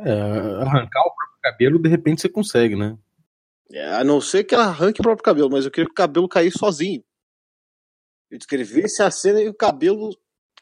É, 0.00 0.10
arrancar 0.10 1.00
o 1.02 1.14
próprio 1.14 1.38
cabelo, 1.40 1.78
de 1.78 1.88
repente 1.88 2.20
você 2.20 2.28
consegue, 2.28 2.74
né? 2.74 2.98
É, 3.70 3.94
a 3.94 4.02
não 4.02 4.20
ser 4.20 4.42
que 4.42 4.54
ela 4.54 4.64
arranque 4.64 5.00
o 5.00 5.04
próprio 5.04 5.22
cabelo, 5.22 5.48
mas 5.48 5.64
eu 5.64 5.70
queria 5.70 5.86
que 5.86 5.92
o 5.92 5.94
cabelo 5.94 6.28
caísse 6.28 6.58
sozinho. 6.58 7.04
Eu 8.28 8.38
descrevesse 8.38 9.00
a 9.00 9.10
cena 9.10 9.40
e 9.40 9.48
o 9.48 9.54
cabelo 9.54 10.10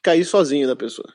cair 0.03 0.25
sozinho 0.27 0.69
da 0.69 0.77
pessoa. 0.77 1.09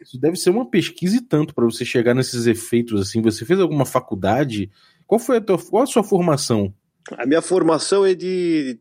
Isso 0.00 0.18
deve 0.18 0.36
ser 0.36 0.50
uma 0.50 0.68
pesquisa 0.68 1.16
e 1.16 1.20
tanto 1.20 1.54
para 1.54 1.66
você 1.66 1.84
chegar 1.84 2.14
nesses 2.14 2.46
efeitos 2.46 2.98
assim. 2.98 3.20
Você 3.20 3.44
fez 3.44 3.60
alguma 3.60 3.84
faculdade? 3.84 4.70
Qual 5.06 5.18
foi 5.18 5.36
a 5.36 5.40
tua, 5.40 5.58
qual 5.58 5.82
a 5.82 5.86
sua 5.86 6.02
formação? 6.02 6.74
A 7.12 7.26
minha 7.26 7.42
formação 7.42 8.06
é 8.06 8.14
de 8.14 8.80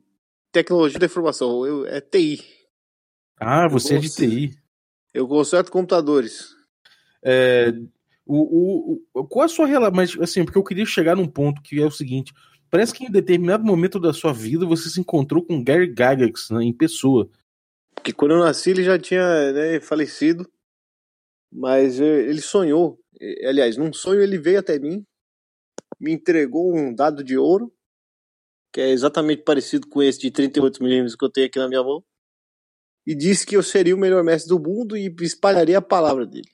tecnologia 0.52 1.00
da 1.00 1.06
informação, 1.06 1.66
eu, 1.66 1.86
é 1.86 2.02
TI. 2.02 2.44
Ah, 3.40 3.68
você 3.68 3.94
eu 3.94 3.98
é 3.98 4.02
de 4.02 4.10
TI. 4.10 4.56
Eu 5.14 5.28
conserto 5.28 5.72
computadores. 5.72 6.56
É, 7.24 7.74
o, 8.26 9.00
o, 9.14 9.28
qual 9.28 9.46
a 9.46 9.50
sua 9.50 9.66
relação? 9.66 9.96
Mas 9.96 10.18
assim, 10.20 10.44
porque 10.44 10.58
eu 10.58 10.64
queria 10.64 10.86
chegar 10.86 11.16
num 11.16 11.28
ponto 11.28 11.62
que 11.62 11.82
é 11.82 11.86
o 11.86 11.92
seguinte: 11.92 12.34
parece 12.70 12.94
que 12.94 13.06
em 13.06 13.12
determinado 13.12 13.64
momento 13.64 14.00
da 14.00 14.14
sua 14.14 14.34
vida 14.34 14.66
você 14.66 14.90
se 14.90 15.00
encontrou 15.00 15.44
com 15.44 15.64
Gary 15.64 15.88
Gygax 15.88 16.50
né, 16.52 16.64
em 16.64 16.74
pessoa. 16.74 17.30
Que 18.04 18.14
quando 18.14 18.32
eu 18.32 18.40
nasci 18.40 18.72
ele 18.72 18.84
já 18.84 18.98
tinha 18.98 19.52
né, 19.52 19.80
falecido, 19.80 20.50
mas 21.52 22.00
ele 22.00 22.42
sonhou. 22.42 23.00
Aliás, 23.46 23.78
num 23.78 23.94
sonho 23.94 24.22
ele 24.22 24.38
veio 24.38 24.60
até 24.60 24.80
mim, 24.80 25.04
me 26.00 26.12
entregou 26.12 26.76
um 26.76 26.94
dado 26.94 27.24
de 27.24 27.38
ouro, 27.38 27.72
que 28.72 28.80
é 28.82 28.90
exatamente 28.90 29.44
parecido 29.44 29.88
com 29.88 30.02
esse 30.02 30.20
de 30.20 30.32
38mm 30.32 31.16
que 31.18 31.26
eu 31.26 31.30
tenho 31.30 31.48
aqui 31.48 31.60
na 31.60 31.68
minha 31.68 31.84
mão, 31.84 32.04
e 33.06 33.16
disse 33.16 33.46
que 33.46 33.56
eu 33.56 33.64
seria 33.64 33.96
o 33.96 34.00
melhor 34.00 34.24
mestre 34.24 34.50
do 34.50 34.60
mundo 34.60 34.96
e 34.96 35.14
espalharia 35.22 35.78
a 35.78 35.82
palavra 35.82 36.26
dele. 36.26 36.50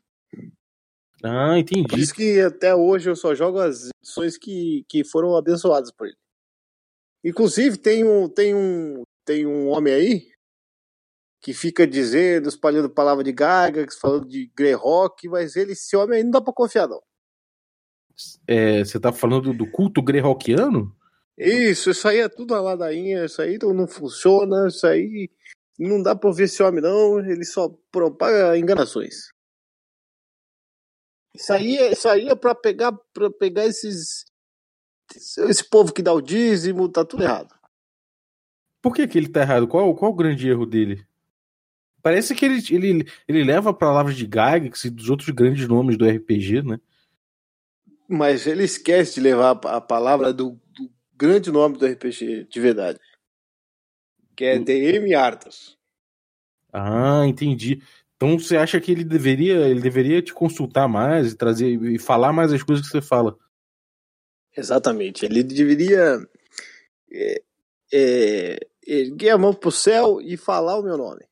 Ah, 1.23 1.57
entendi. 1.57 1.87
Por 1.87 1.99
isso 1.99 2.13
que 2.13 2.39
até 2.39 2.75
hoje 2.75 3.09
eu 3.09 3.15
só 3.15 3.33
jogo 3.33 3.59
as 3.59 3.89
edições 4.01 4.37
que, 4.37 4.85
que 4.87 5.03
foram 5.03 5.35
abençoadas 5.35 5.91
por 5.91 6.07
ele. 6.07 6.17
Inclusive, 7.23 7.77
tem 7.77 8.03
um, 8.03 8.29
tem 8.29 8.55
um, 8.55 9.03
tem 9.25 9.45
um 9.45 9.67
homem 9.69 9.93
aí 9.93 10.27
que 11.41 11.53
fica 11.53 11.85
dizendo, 11.85 12.49
espalhando 12.49 12.89
palavra 12.89 13.23
de 13.23 13.31
Gaga, 13.31 13.85
falando 13.99 14.27
de 14.27 14.51
Greyhawk, 14.55 15.27
mas 15.27 15.55
ele, 15.55 15.73
esse 15.73 15.95
homem 15.95 16.17
aí 16.17 16.23
não 16.23 16.31
dá 16.31 16.41
pra 16.41 16.53
confiar, 16.53 16.87
não. 16.87 17.01
É, 18.47 18.83
você 18.83 18.99
tá 18.99 19.11
falando 19.11 19.53
do 19.53 19.69
culto 19.69 20.01
Greyhawkiano? 20.01 20.95
Isso, 21.37 21.91
isso 21.91 22.07
aí 22.07 22.19
é 22.19 22.29
tudo 22.29 22.55
a 22.55 22.61
ladainha, 22.61 23.25
isso 23.25 23.41
aí 23.41 23.59
não 23.61 23.87
funciona, 23.87 24.67
isso 24.67 24.87
aí 24.87 25.29
não 25.77 26.01
dá 26.01 26.15
pra 26.15 26.29
ouvir 26.29 26.43
esse 26.43 26.63
homem, 26.63 26.81
não, 26.81 27.19
ele 27.19 27.45
só 27.45 27.69
propaga 27.91 28.57
enganações. 28.57 29.29
Isso 31.35 31.53
aí, 31.53 31.77
é, 31.77 31.91
isso 31.91 32.09
aí 32.09 32.27
é 32.27 32.35
pra 32.35 32.55
pegar, 32.55 32.91
pra 33.13 33.29
pegar 33.29 33.65
esses. 33.65 34.25
Esse 35.15 35.63
povo 35.63 35.93
que 35.93 36.01
dá 36.01 36.11
o 36.11 36.21
dízimo, 36.21 36.89
tá 36.89 37.05
tudo 37.05 37.23
errado. 37.23 37.55
Por 38.81 38.95
que, 38.95 39.07
que 39.07 39.17
ele 39.17 39.29
tá 39.29 39.41
errado? 39.41 39.67
Qual, 39.67 39.93
qual 39.95 40.11
o 40.11 40.15
grande 40.15 40.49
erro 40.49 40.65
dele? 40.65 41.05
Parece 42.01 42.33
que 42.33 42.45
ele, 42.45 42.61
ele, 42.71 43.11
ele 43.27 43.43
leva 43.43 43.73
palavras 43.73 44.15
de 44.15 44.23
Gygax 44.23 44.85
e 44.85 44.89
dos 44.89 45.09
outros 45.09 45.29
grandes 45.29 45.67
nomes 45.67 45.97
do 45.97 46.07
RPG, 46.07 46.63
né? 46.63 46.79
Mas 48.07 48.47
ele 48.47 48.63
esquece 48.63 49.15
de 49.15 49.21
levar 49.21 49.51
a 49.65 49.81
palavra 49.81 50.33
do, 50.33 50.51
do 50.51 50.66
grande 51.17 51.51
nome 51.51 51.77
do 51.77 51.85
RPG 51.85 52.45
de 52.45 52.59
verdade. 52.59 52.99
Que 54.35 54.45
é 54.45 54.59
DM 54.59 55.13
Arthas. 55.15 55.75
Ah, 56.71 57.25
entendi. 57.25 57.81
Então 58.15 58.37
você 58.37 58.57
acha 58.57 58.79
que 58.79 58.91
ele 58.91 59.03
deveria, 59.03 59.67
ele 59.67 59.81
deveria 59.81 60.21
te 60.21 60.33
consultar 60.33 60.87
mais 60.87 61.31
e 61.31 61.37
trazer 61.37 61.69
e 61.69 61.97
falar 61.97 62.31
mais 62.31 62.53
as 62.53 62.63
coisas 62.63 62.85
que 62.85 62.91
você 62.91 63.01
fala? 63.01 63.37
Exatamente. 64.55 65.25
Ele 65.25 65.43
deveria 65.43 66.19
é, 67.11 67.41
é, 67.93 68.59
erguer 68.85 69.31
a 69.31 69.37
mão 69.37 69.53
pro 69.53 69.71
céu 69.71 70.19
e 70.21 70.35
falar 70.35 70.79
o 70.79 70.83
meu 70.83 70.97
nome. 70.97 71.25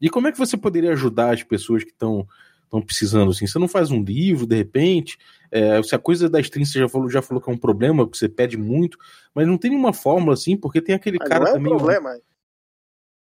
E 0.00 0.10
como 0.10 0.28
é 0.28 0.32
que 0.32 0.38
você 0.38 0.56
poderia 0.56 0.92
ajudar 0.92 1.34
as 1.34 1.42
pessoas 1.42 1.82
que 1.82 1.90
estão 1.90 2.26
estão 2.74 2.82
precisando 2.82 3.30
assim? 3.30 3.46
Você 3.46 3.58
não 3.58 3.68
faz 3.68 3.90
um 3.90 4.02
livro 4.02 4.46
de 4.46 4.56
repente? 4.56 5.18
É, 5.50 5.80
se 5.82 5.94
a 5.94 5.98
coisa 5.98 6.28
da 6.28 6.40
stream 6.40 6.64
você 6.64 6.80
já 6.80 6.88
falou, 6.88 7.08
já 7.08 7.22
falou 7.22 7.42
que 7.42 7.48
é 7.48 7.52
um 7.52 7.58
problema, 7.58 8.04
porque 8.04 8.18
você 8.18 8.28
pede 8.28 8.56
muito, 8.56 8.98
mas 9.34 9.46
não 9.46 9.56
tem 9.56 9.70
nenhuma 9.70 9.92
fórmula 9.92 10.34
assim, 10.34 10.56
porque 10.56 10.80
tem 10.80 10.94
aquele 10.94 11.18
mas 11.18 11.28
cara 11.28 11.44
não 11.44 11.50
é 11.50 11.52
também. 11.54 11.72
Um 11.72 11.76
problema. 11.76 12.18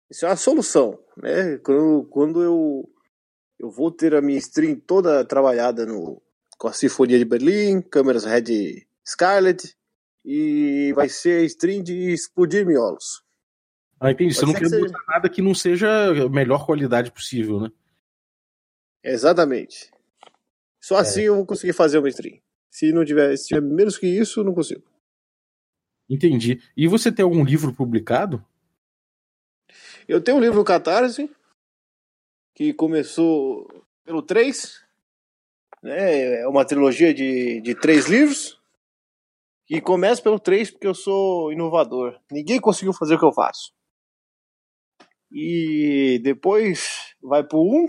Isso 0.09 0.25
é 0.25 0.29
uma 0.29 0.35
solução, 0.35 0.99
né? 1.17 1.57
Quando, 1.57 2.03
quando 2.09 2.41
eu, 2.41 2.89
eu 3.59 3.69
vou 3.69 3.91
ter 3.91 4.13
a 4.13 4.21
minha 4.21 4.37
stream 4.37 4.75
toda 4.75 5.23
trabalhada 5.25 5.85
no, 5.85 6.21
com 6.57 6.67
a 6.67 6.73
Sinfonia 6.73 7.17
de 7.17 7.25
Berlim, 7.25 7.81
câmeras 7.81 8.25
Red 8.25 8.85
Scarlet, 9.05 9.75
e 10.25 10.91
vai 10.93 11.07
ser 11.07 11.41
a 11.41 11.45
stream 11.45 11.81
de 11.81 12.11
explodir 12.11 12.65
miolos. 12.65 13.23
Ah, 13.99 14.11
entendi. 14.11 14.33
Você 14.33 14.45
não 14.45 14.53
quer 14.53 14.63
botar 14.63 14.77
seja... 14.77 14.93
nada 15.07 15.29
que 15.29 15.41
não 15.41 15.55
seja 15.55 16.25
a 16.25 16.29
melhor 16.29 16.65
qualidade 16.65 17.11
possível, 17.11 17.59
né? 17.59 17.71
Exatamente. 19.07 19.91
Só 20.81 20.97
é. 20.97 21.01
assim 21.01 21.21
eu 21.21 21.35
vou 21.35 21.45
conseguir 21.45 21.73
fazer 21.73 21.97
uma 21.97 22.09
stream. 22.09 22.39
Se 22.69 22.91
não 22.91 23.05
tiver, 23.05 23.35
se 23.37 23.47
tiver 23.47 23.61
menos 23.61 23.97
que 23.97 24.07
isso, 24.07 24.43
não 24.43 24.53
consigo. 24.53 24.83
Entendi. 26.09 26.61
E 26.75 26.87
você 26.87 27.11
tem 27.11 27.23
algum 27.23 27.43
livro 27.43 27.73
publicado? 27.73 28.45
Eu 30.07 30.21
tenho 30.21 30.37
um 30.37 30.39
livro 30.39 30.57
no 30.57 30.63
Catarse, 30.63 31.29
que 32.55 32.73
começou 32.73 33.67
pelo 34.05 34.21
3, 34.21 34.85
né? 35.83 36.41
É 36.41 36.47
uma 36.47 36.65
trilogia 36.65 37.13
de, 37.13 37.61
de 37.61 37.75
três 37.75 38.07
livros. 38.07 38.57
E 39.69 39.81
começa 39.81 40.21
pelo 40.21 40.39
3 40.39 40.71
porque 40.71 40.87
eu 40.87 40.95
sou 40.95 41.51
inovador. 41.51 42.17
Ninguém 42.31 42.59
conseguiu 42.59 42.93
fazer 42.93 43.15
o 43.15 43.19
que 43.19 43.25
eu 43.25 43.33
faço. 43.33 43.73
E 45.29 46.21
depois 46.23 47.13
vai 47.21 47.43
pro 47.43 47.59
1 47.59 47.87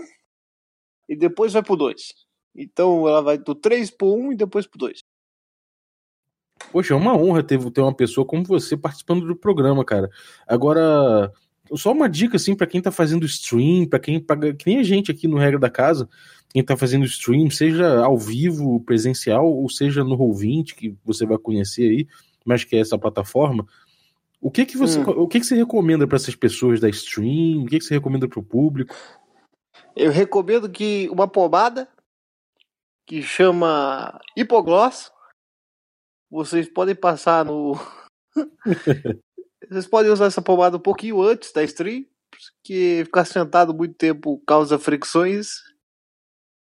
e 1.09 1.15
depois 1.15 1.53
vai 1.53 1.63
pro 1.63 1.75
2. 1.75 2.13
Então 2.55 3.07
ela 3.07 3.21
vai 3.21 3.37
do 3.37 3.55
3 3.55 3.89
pro 3.89 4.13
1 4.13 4.33
e 4.33 4.35
depois 4.35 4.67
pro 4.67 4.77
2. 4.77 5.03
Poxa, 6.71 6.93
é 6.93 6.97
uma 6.97 7.17
honra 7.17 7.41
ter, 7.41 7.59
ter 7.71 7.81
uma 7.81 7.93
pessoa 7.93 8.25
como 8.25 8.43
você 8.43 8.77
participando 8.77 9.25
do 9.25 9.35
programa, 9.35 9.83
cara. 9.83 10.09
Agora, 10.47 11.31
só 11.73 11.91
uma 11.91 12.07
dica 12.07 12.35
assim 12.35 12.55
para 12.55 12.67
quem 12.67 12.81
tá 12.81 12.91
fazendo 12.91 13.25
stream, 13.25 13.87
para 13.87 13.99
quem 13.99 14.19
paga, 14.19 14.53
que 14.53 14.67
nem 14.67 14.79
a 14.79 14.83
gente 14.83 15.09
aqui 15.09 15.27
no 15.27 15.37
Regra 15.37 15.57
da 15.57 15.69
Casa, 15.69 16.07
quem 16.53 16.63
tá 16.63 16.77
fazendo 16.77 17.05
stream, 17.05 17.49
seja 17.49 18.03
ao 18.03 18.17
vivo, 18.17 18.79
presencial, 18.81 19.51
ou 19.51 19.69
seja 19.69 20.03
no 20.03 20.17
Roll20, 20.17 20.75
que 20.75 20.95
você 21.03 21.25
vai 21.25 21.37
conhecer 21.37 21.89
aí, 21.89 22.07
mas 22.45 22.63
que 22.63 22.75
é 22.75 22.79
essa 22.79 22.97
plataforma. 22.97 23.65
O 24.41 24.49
que 24.49 24.65
que 24.65 24.77
você, 24.77 24.99
hum. 24.99 25.03
o 25.17 25.27
que 25.27 25.39
que 25.39 25.45
você 25.45 25.55
recomenda 25.55 26.07
para 26.07 26.15
essas 26.15 26.35
pessoas 26.35 26.79
da 26.79 26.89
stream? 26.89 27.63
O 27.63 27.65
que 27.65 27.79
que 27.79 27.85
você 27.85 27.95
recomenda 27.95 28.27
para 28.27 28.39
o 28.39 28.43
público? 28.43 28.95
Eu 29.95 30.11
recomendo 30.11 30.69
que 30.69 31.09
uma 31.09 31.27
pomada 31.27 31.87
que 33.05 33.21
chama 33.21 34.19
hipogloss. 34.37 35.11
Vocês 36.29 36.69
podem 36.69 36.95
passar 36.95 37.43
no 37.43 37.73
Vocês 39.67 39.87
podem 39.87 40.11
usar 40.11 40.25
essa 40.25 40.41
pomada 40.41 40.77
um 40.77 40.79
pouquinho 40.79 41.21
antes 41.21 41.51
da 41.51 41.63
stream, 41.63 42.05
porque 42.29 43.01
ficar 43.05 43.25
sentado 43.25 43.73
muito 43.73 43.95
tempo 43.95 44.41
causa 44.45 44.79
fricções. 44.79 45.55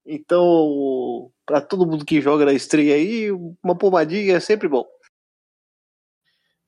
Então, 0.05 1.32
para 1.46 1.62
todo 1.62 1.86
mundo 1.86 2.05
que 2.05 2.22
joga 2.22 2.46
na 2.46 2.53
stream 2.53 2.94
aí, 2.94 3.32
uma 3.63 3.75
pomadinha 3.75 4.36
é 4.36 4.39
sempre 4.39 4.67
bom. 4.67 4.86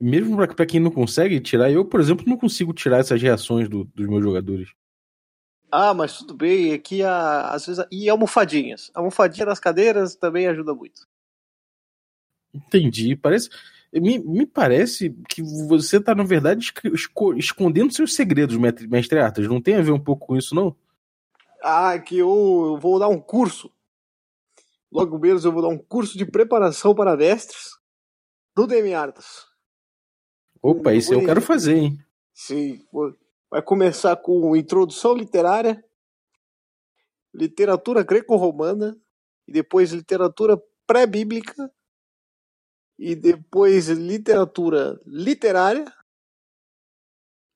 Mesmo 0.00 0.36
para 0.36 0.66
quem 0.66 0.80
não 0.80 0.90
consegue 0.90 1.40
tirar, 1.40 1.70
eu, 1.70 1.84
por 1.84 2.00
exemplo, 2.00 2.24
não 2.26 2.36
consigo 2.36 2.72
tirar 2.72 2.98
essas 2.98 3.20
reações 3.20 3.68
do, 3.68 3.84
dos 3.84 4.06
meus 4.06 4.22
jogadores. 4.22 4.68
Ah, 5.70 5.92
mas 5.92 6.18
tudo 6.18 6.34
bem, 6.34 6.72
aqui 6.72 7.02
a, 7.02 7.50
às 7.50 7.66
vezes. 7.66 7.84
E 7.90 8.08
almofadinhas. 8.08 8.90
Almofadinha 8.94 9.46
nas 9.46 9.60
cadeiras 9.60 10.14
também 10.14 10.46
ajuda 10.46 10.74
muito. 10.74 11.06
Entendi. 12.52 13.14
Parece. 13.14 13.50
Me, 13.92 14.18
me 14.18 14.44
parece 14.44 15.10
que 15.28 15.42
você 15.42 15.96
está, 15.96 16.14
na 16.14 16.24
verdade, 16.24 16.72
escondendo 17.36 17.92
seus 17.92 18.14
segredos, 18.14 18.56
mestre 18.56 19.18
Artas. 19.18 19.46
Não 19.46 19.60
tem 19.60 19.76
a 19.76 19.82
ver 19.82 19.92
um 19.92 20.00
pouco 20.00 20.26
com 20.26 20.36
isso, 20.36 20.54
não? 20.54 20.76
Ah, 21.62 21.98
que 21.98 22.18
eu 22.18 22.78
vou 22.80 22.98
dar 22.98 23.08
um 23.08 23.20
curso. 23.20 23.70
Logo 24.90 25.18
menos 25.18 25.44
eu 25.44 25.52
vou 25.52 25.62
dar 25.62 25.68
um 25.68 25.78
curso 25.78 26.16
de 26.16 26.24
preparação 26.24 26.94
para 26.94 27.16
mestres 27.16 27.78
do 28.54 28.66
DM 28.66 28.94
Artas. 28.94 29.46
Opa, 30.62 30.92
isso 30.92 31.14
eu 31.14 31.24
quero 31.24 31.40
fazer, 31.40 31.76
hein? 31.76 32.04
Sim. 32.34 32.84
Vai 33.50 33.62
começar 33.62 34.16
com 34.16 34.54
introdução 34.54 35.14
literária, 35.14 35.82
literatura 37.34 38.02
greco-romana, 38.02 38.96
e 39.46 39.52
depois 39.52 39.92
literatura 39.92 40.62
pré-bíblica, 40.86 41.72
e 42.98 43.14
depois 43.14 43.88
literatura 43.88 45.00
literária, 45.06 45.90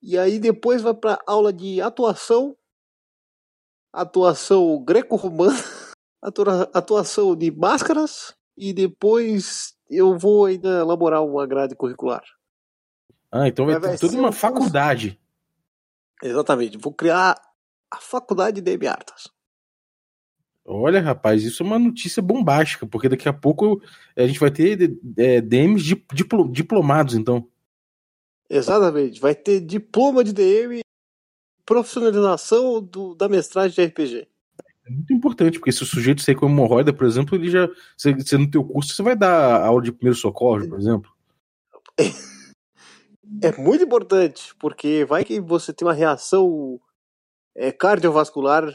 e 0.01 0.17
aí 0.17 0.39
depois 0.39 0.81
vai 0.81 0.93
para 0.93 1.21
aula 1.27 1.53
de 1.53 1.79
atuação, 1.79 2.57
atuação 3.93 4.83
greco-romana, 4.83 5.57
atuação 6.73 7.35
de 7.35 7.51
máscaras, 7.51 8.35
e 8.57 8.73
depois 8.73 9.75
eu 9.89 10.17
vou 10.17 10.45
ainda 10.45 10.79
elaborar 10.79 11.23
uma 11.23 11.45
grade 11.45 11.75
curricular. 11.75 12.23
Ah, 13.31 13.47
então 13.47 13.65
vai, 13.65 13.79
vai 13.79 13.91
ter 13.91 13.99
toda 13.99 14.17
uma 14.17 14.29
um 14.29 14.33
faculdade. 14.33 15.19
Exatamente, 16.21 16.77
vou 16.77 16.93
criar 16.93 17.35
a 17.91 17.97
faculdade 17.97 18.61
de 18.61 18.87
Artas. 18.87 19.31
Olha, 20.65 21.01
rapaz, 21.01 21.43
isso 21.43 21.61
é 21.61 21.65
uma 21.65 21.77
notícia 21.77 22.21
bombástica, 22.21 22.87
porque 22.87 23.09
daqui 23.09 23.27
a 23.27 23.33
pouco 23.33 23.81
a 24.15 24.25
gente 24.25 24.39
vai 24.39 24.49
ter 24.49 24.97
é, 25.17 25.41
DMs 25.41 25.83
diplo, 25.83 26.49
diplomados, 26.49 27.15
então. 27.15 27.47
Exatamente, 28.49 29.19
vai 29.19 29.35
ter 29.35 29.59
diploma 29.59 30.23
de 30.23 30.31
DM 30.31 30.81
profissionalização 31.65 32.81
do, 32.81 33.15
da 33.15 33.27
mestragem 33.27 33.75
de 33.75 33.85
RPG. 33.85 34.27
É 34.85 34.89
muito 34.89 35.13
importante, 35.13 35.59
porque 35.59 35.71
se 35.71 35.83
o 35.83 35.85
sujeito 35.85 36.21
sair 36.21 36.35
com 36.35 36.45
hemorroida, 36.45 36.93
por 36.93 37.05
exemplo, 37.05 37.37
ele 37.37 37.49
já. 37.49 37.69
Você, 37.97 38.13
você 38.13 38.37
no 38.37 38.49
teu 38.49 38.63
curso 38.63 38.93
você 38.93 39.01
vai 39.01 39.15
dar 39.15 39.61
aula 39.63 39.81
de 39.81 39.91
primeiro 39.91 40.17
socorro, 40.17 40.67
por 40.67 40.79
exemplo. 40.79 41.11
É 43.41 43.51
muito 43.59 43.83
importante, 43.83 44.53
porque 44.59 45.05
vai 45.05 45.23
que 45.23 45.39
você 45.39 45.73
tem 45.73 45.87
uma 45.87 45.93
reação 45.93 46.79
é, 47.55 47.71
cardiovascular 47.71 48.67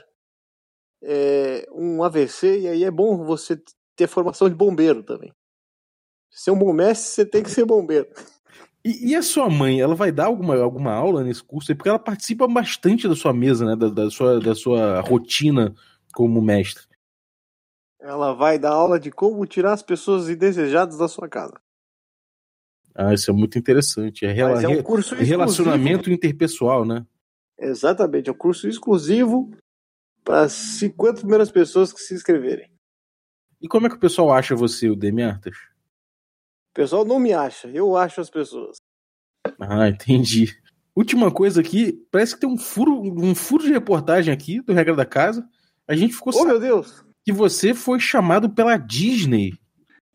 é, 1.02 1.66
um 1.72 2.02
AVC, 2.02 2.60
e 2.60 2.68
aí 2.68 2.84
é 2.84 2.90
bom 2.90 3.24
você 3.24 3.60
ter 3.94 4.06
formação 4.06 4.48
de 4.48 4.54
bombeiro 4.54 5.02
também. 5.02 5.32
Ser 6.30 6.50
um 6.50 6.58
bom 6.58 6.72
mestre, 6.72 7.08
você 7.08 7.26
tem 7.26 7.42
que 7.42 7.50
ser 7.50 7.64
bombeiro. 7.64 8.08
E, 8.84 9.10
e, 9.10 9.16
a 9.16 9.22
sua 9.22 9.50
mãe, 9.50 9.80
ela 9.80 9.94
vai 9.94 10.12
dar 10.12 10.26
alguma, 10.26 10.56
alguma 10.56 10.92
aula 10.92 11.24
nesse 11.24 11.42
curso? 11.42 11.74
Porque 11.74 11.88
ela 11.88 11.98
participa 11.98 12.46
bastante 12.46 13.08
da 13.08 13.16
sua 13.16 13.32
mesa, 13.32 13.66
né? 13.66 13.76
Da, 13.76 13.88
da, 13.88 14.10
sua, 14.10 14.40
da 14.40 14.54
sua 14.54 15.00
rotina 15.00 15.74
como 16.14 16.40
mestre. 16.40 16.86
Ela 18.00 18.32
vai 18.32 18.58
dar 18.58 18.70
aula 18.70 18.98
de 18.98 19.10
como 19.10 19.44
tirar 19.46 19.72
as 19.72 19.82
pessoas 19.82 20.28
indesejadas 20.28 20.96
da 20.96 21.08
sua 21.08 21.28
casa. 21.28 21.60
Ah, 23.00 23.14
isso 23.14 23.30
é 23.30 23.34
muito 23.34 23.56
interessante. 23.56 24.26
É, 24.26 24.32
rela 24.32 24.60
é 24.60 24.66
um 24.66 24.82
curso 24.82 25.14
relacionamento 25.14 26.10
interpessoal, 26.10 26.84
né? 26.84 27.06
Exatamente, 27.56 28.28
é 28.28 28.32
um 28.32 28.36
curso 28.36 28.66
exclusivo 28.66 29.52
para 30.24 30.42
as 30.42 30.52
50 30.52 31.20
primeiras 31.20 31.48
pessoas 31.48 31.92
que 31.92 32.00
se 32.00 32.12
inscreverem. 32.12 32.68
E 33.62 33.68
como 33.68 33.86
é 33.86 33.90
que 33.90 33.94
o 33.94 34.00
pessoal 34.00 34.32
acha 34.32 34.56
você, 34.56 34.90
o 34.90 34.96
Demi 34.96 35.22
Artas? 35.22 35.56
O 36.70 36.74
pessoal 36.74 37.04
não 37.04 37.20
me 37.20 37.32
acha, 37.32 37.68
eu 37.68 37.96
acho 37.96 38.20
as 38.20 38.30
pessoas. 38.30 38.78
Ah, 39.60 39.86
entendi. 39.88 40.60
Última 40.94 41.30
coisa 41.30 41.60
aqui, 41.60 42.04
parece 42.10 42.34
que 42.34 42.40
tem 42.40 42.50
um 42.50 42.58
furo, 42.58 43.00
um 43.00 43.32
furo 43.32 43.62
de 43.62 43.70
reportagem 43.70 44.34
aqui 44.34 44.60
do 44.60 44.72
Regra 44.72 44.96
da 44.96 45.06
Casa. 45.06 45.48
A 45.86 45.94
gente 45.94 46.14
ficou 46.14 46.32
Oh, 46.34 46.44
meu 46.44 46.58
Deus! 46.58 47.04
Que 47.24 47.32
você 47.32 47.74
foi 47.74 48.00
chamado 48.00 48.50
pela 48.50 48.76
Disney. 48.76 49.52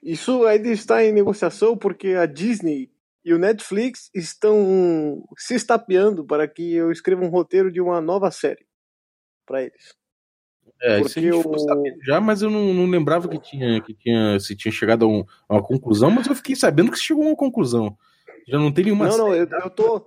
Isso 0.04 0.46
ainda 0.46 0.68
está 0.70 1.04
em 1.04 1.14
negociação 1.14 1.78
porque 1.78 2.10
a 2.10 2.26
Disney 2.26 2.92
e 3.24 3.34
o 3.34 3.40
Netflix 3.40 4.10
estão 4.14 5.24
se 5.38 5.56
estapeando 5.56 6.26
para 6.26 6.46
que 6.48 6.74
eu 6.74 6.92
escreva 6.92 7.24
um 7.24 7.30
roteiro 7.30 7.72
de 7.72 7.80
uma 7.80 8.02
nova 8.02 8.30
série 8.30 8.66
para 9.46 9.64
eles. 9.64 9.96
É, 10.82 11.00
Porque 11.00 11.20
isso 11.22 11.50
eu... 11.50 11.96
já, 12.06 12.20
mas 12.20 12.42
eu 12.42 12.50
não, 12.50 12.74
não, 12.74 12.86
lembrava 12.86 13.30
que 13.30 13.40
tinha, 13.40 13.82
que 13.82 13.94
tinha, 13.94 14.38
se 14.40 14.54
tinha 14.56 14.72
chegado 14.72 15.06
a, 15.06 15.08
um, 15.08 15.24
a, 15.48 15.56
uma 15.56 15.64
conclusão, 15.64 16.12
mas 16.12 16.28
eu 16.28 16.36
fiquei 16.36 16.56
sabendo 16.56 16.92
que 16.92 16.98
chegou 16.98 17.24
a 17.24 17.28
uma 17.28 17.36
conclusão. 17.36 17.98
Já 18.48 18.58
não 18.58 18.72
tem 18.72 18.86
nenhuma. 18.86 19.08
Não, 19.08 19.18
não, 19.18 19.34
eu, 19.34 19.48
eu 19.48 19.70
tô. 19.70 20.06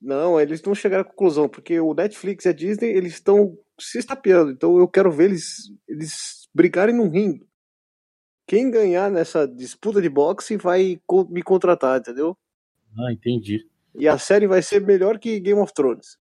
Não, 0.00 0.40
eles 0.40 0.60
não 0.62 0.74
chegaram 0.74 1.02
à 1.02 1.04
conclusão, 1.04 1.48
porque 1.48 1.78
o 1.78 1.94
Netflix 1.94 2.44
e 2.44 2.48
a 2.48 2.52
Disney, 2.52 2.88
eles 2.88 3.12
estão 3.12 3.56
se 3.78 3.98
estapeando. 3.98 4.50
Então 4.50 4.78
eu 4.78 4.88
quero 4.88 5.12
ver 5.12 5.26
eles, 5.26 5.70
eles 5.86 6.48
brigarem 6.52 6.94
num 6.94 7.08
ringue. 7.08 7.46
Quem 8.50 8.68
ganhar 8.68 9.08
nessa 9.12 9.46
disputa 9.46 10.02
de 10.02 10.08
boxe 10.08 10.56
vai 10.56 11.00
me 11.28 11.40
contratar, 11.40 12.00
entendeu? 12.00 12.36
Ah, 12.98 13.12
entendi. 13.12 13.64
E 13.94 14.08
a 14.08 14.18
série 14.18 14.48
vai 14.48 14.60
ser 14.60 14.84
melhor 14.84 15.20
que 15.20 15.38
Game 15.38 15.60
of 15.60 15.72
Thrones. 15.72 16.18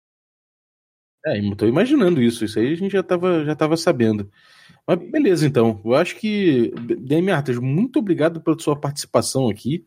É, 1.25 1.41
tô 1.57 1.67
imaginando 1.67 2.21
isso. 2.21 2.45
Isso 2.45 2.57
aí 2.59 2.71
a 2.71 2.75
gente 2.77 2.93
já 2.93 3.03
tava, 3.03 3.43
já 3.43 3.53
tava 3.57 3.75
sabendo. 3.75 4.31
Mas 4.87 4.99
beleza, 4.99 5.45
então. 5.45 5.81
Eu 5.83 5.95
acho 5.95 6.15
que, 6.15 6.73
Demi 6.97 7.29
Artas, 7.29 7.57
muito 7.59 7.99
obrigado 7.99 8.39
pela 8.39 8.57
sua 8.57 8.79
participação 8.79 9.49
aqui. 9.49 9.83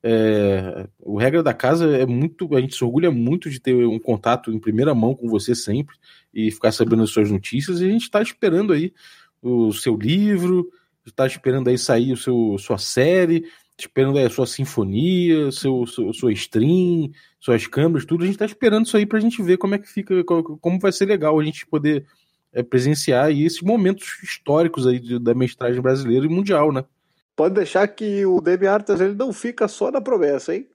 É, 0.00 0.86
o 1.00 1.18
regra 1.18 1.42
da 1.42 1.52
casa 1.52 1.96
é 1.96 2.06
muito. 2.06 2.54
A 2.54 2.60
gente 2.60 2.76
se 2.76 2.84
orgulha 2.84 3.10
muito 3.10 3.50
de 3.50 3.58
ter 3.58 3.74
um 3.74 3.98
contato 3.98 4.52
em 4.52 4.60
primeira 4.60 4.94
mão 4.94 5.12
com 5.12 5.28
você 5.28 5.56
sempre 5.56 5.96
e 6.32 6.52
ficar 6.52 6.70
sabendo 6.70 7.02
as 7.02 7.10
suas 7.10 7.28
notícias. 7.32 7.80
E 7.80 7.86
a 7.86 7.90
gente 7.90 8.02
está 8.02 8.22
esperando 8.22 8.72
aí 8.72 8.92
o 9.42 9.72
seu 9.72 9.96
livro, 9.96 10.70
está 11.06 11.26
esperando 11.26 11.68
aí 11.68 11.78
sair 11.78 12.12
o 12.12 12.16
seu, 12.16 12.56
sua 12.58 12.78
série 12.78 13.44
esperando 13.80 14.18
a 14.18 14.30
sua 14.30 14.46
sinfonia, 14.46 15.50
seu, 15.50 15.86
seu, 15.86 16.12
sua 16.12 16.32
stream, 16.32 17.10
suas 17.38 17.66
câmeras, 17.66 18.04
tudo. 18.04 18.22
A 18.22 18.26
gente 18.26 18.34
está 18.34 18.44
esperando 18.44 18.86
isso 18.86 18.96
aí 18.96 19.06
para 19.06 19.18
a 19.18 19.20
gente 19.20 19.42
ver 19.42 19.56
como 19.56 19.74
é 19.74 19.78
que 19.78 19.88
fica, 19.88 20.22
como 20.24 20.78
vai 20.78 20.92
ser 20.92 21.06
legal 21.06 21.38
a 21.38 21.44
gente 21.44 21.66
poder 21.66 22.06
é, 22.52 22.62
presenciar 22.62 23.30
esses 23.30 23.62
momentos 23.62 24.22
históricos 24.22 24.86
aí 24.86 24.98
de, 24.98 25.18
da 25.18 25.34
mestragem 25.34 25.80
brasileira 25.80 26.26
e 26.26 26.28
mundial, 26.28 26.72
né? 26.72 26.84
Pode 27.34 27.54
deixar 27.54 27.86
que 27.88 28.26
o 28.26 28.40
Demi 28.40 28.66
Artas 28.66 29.00
ele 29.00 29.14
não 29.14 29.32
fica 29.32 29.66
só 29.66 29.90
na 29.90 30.00
promessa, 30.00 30.54
hein? 30.54 30.68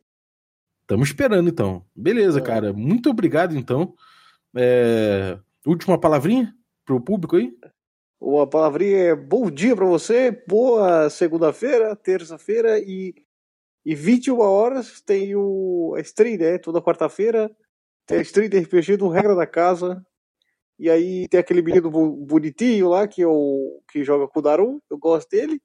Estamos 0.82 1.10
esperando 1.10 1.50
então. 1.50 1.84
Beleza, 1.96 2.40
é. 2.40 2.42
cara. 2.42 2.74
Muito 2.74 3.10
obrigado 3.10 3.56
então. 3.56 3.94
É... 4.56 5.38
Última 5.66 6.00
palavrinha 6.00 6.54
pro 6.86 7.02
público 7.02 7.36
aí? 7.36 7.52
Uma 8.20 8.48
palavrinha 8.50 8.98
é 8.98 9.16
bom 9.16 9.52
dia 9.52 9.76
para 9.76 9.86
você, 9.86 10.32
boa 10.48 11.10
segunda-feira, 11.10 11.96
terça-feira 11.96 12.80
e, 12.80 13.14
e 13.86 13.94
21 13.94 14.40
horas 14.40 15.02
tem 15.02 15.36
o, 15.36 15.94
a 15.98 16.02
stream, 16.02 16.38
né? 16.38 16.58
Toda 16.58 16.82
quarta-feira 16.82 17.56
tem 18.06 18.20
a 18.20 18.22
stream 18.22 18.50
de 18.50 18.60
RPG 18.60 18.98
do 18.98 19.10
Regra 19.10 19.36
da 19.36 19.46
Casa. 19.46 20.06
E 20.80 20.90
aí 20.90 21.28
tem 21.30 21.40
aquele 21.40 21.62
menino 21.62 21.90
bonitinho 21.90 22.90
lá 22.90 23.08
que, 23.08 23.22
eu, 23.22 23.82
que 23.90 24.04
joga 24.04 24.28
com 24.28 24.40
o 24.40 24.42
Daru, 24.42 24.82
eu 24.90 24.98
gosto 24.98 25.30
dele. 25.30 25.62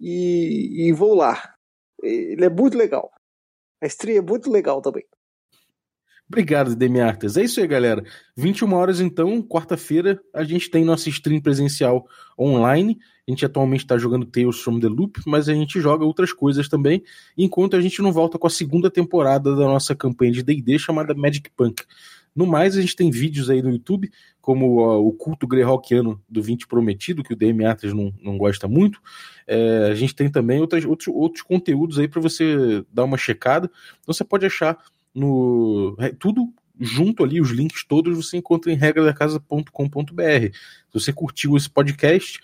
E, 0.00 0.88
e 0.88 0.92
vou 0.92 1.14
lá. 1.14 1.54
Ele 2.02 2.44
é 2.44 2.50
muito 2.50 2.76
legal. 2.76 3.10
A 3.82 3.86
stream 3.86 4.18
é 4.18 4.20
muito 4.22 4.50
legal 4.50 4.80
também. 4.82 5.04
Obrigado, 6.28 6.76
Demiartes. 6.76 7.38
É 7.38 7.44
isso 7.44 7.58
aí, 7.58 7.66
galera. 7.66 8.04
21 8.36 8.74
horas, 8.74 9.00
então, 9.00 9.40
quarta-feira, 9.42 10.20
a 10.34 10.44
gente 10.44 10.70
tem 10.70 10.84
nossa 10.84 11.08
stream 11.08 11.40
presencial 11.40 12.06
online. 12.38 12.98
A 13.26 13.30
gente 13.30 13.46
atualmente 13.46 13.80
está 13.80 13.96
jogando 13.96 14.26
Tales 14.26 14.60
from 14.60 14.78
the 14.78 14.88
Loop, 14.88 15.20
mas 15.26 15.48
a 15.48 15.54
gente 15.54 15.80
joga 15.80 16.04
outras 16.04 16.32
coisas 16.32 16.68
também, 16.68 17.02
enquanto 17.36 17.76
a 17.76 17.80
gente 17.80 18.02
não 18.02 18.12
volta 18.12 18.38
com 18.38 18.46
a 18.46 18.50
segunda 18.50 18.90
temporada 18.90 19.56
da 19.56 19.64
nossa 19.64 19.94
campanha 19.94 20.32
de 20.32 20.42
D&D 20.42 20.78
chamada 20.78 21.14
Magic 21.14 21.50
Punk. 21.56 21.82
No 22.36 22.46
mais, 22.46 22.76
a 22.76 22.80
gente 22.80 22.94
tem 22.94 23.10
vídeos 23.10 23.50
aí 23.50 23.60
no 23.62 23.70
YouTube, 23.70 24.10
como 24.40 24.80
uh, 24.80 25.06
o 25.06 25.12
culto 25.12 25.46
greyhawkiano 25.46 26.22
do 26.28 26.42
20 26.42 26.66
Prometido, 26.68 27.22
que 27.22 27.32
o 27.32 27.36
DM 27.36 27.64
Artes 27.64 27.92
não, 27.92 28.14
não 28.22 28.38
gosta 28.38 28.68
muito. 28.68 29.00
É, 29.46 29.88
a 29.90 29.94
gente 29.94 30.14
tem 30.14 30.30
também 30.30 30.60
outras, 30.60 30.84
outros, 30.84 31.08
outros 31.08 31.42
conteúdos 31.42 31.98
aí 31.98 32.06
para 32.06 32.20
você 32.20 32.84
dar 32.92 33.04
uma 33.04 33.18
checada. 33.18 33.70
Então 34.00 34.14
você 34.14 34.24
pode 34.24 34.46
achar 34.46 34.78
no 35.14 35.96
é, 35.98 36.10
tudo 36.10 36.52
junto 36.80 37.24
ali, 37.24 37.40
os 37.40 37.50
links 37.50 37.84
todos 37.84 38.16
você 38.16 38.36
encontra 38.36 38.72
em 38.72 38.76
regradacasa.com.br. 38.76 40.52
Se 40.52 40.92
você 40.92 41.12
curtiu 41.12 41.56
esse 41.56 41.68
podcast, 41.68 42.40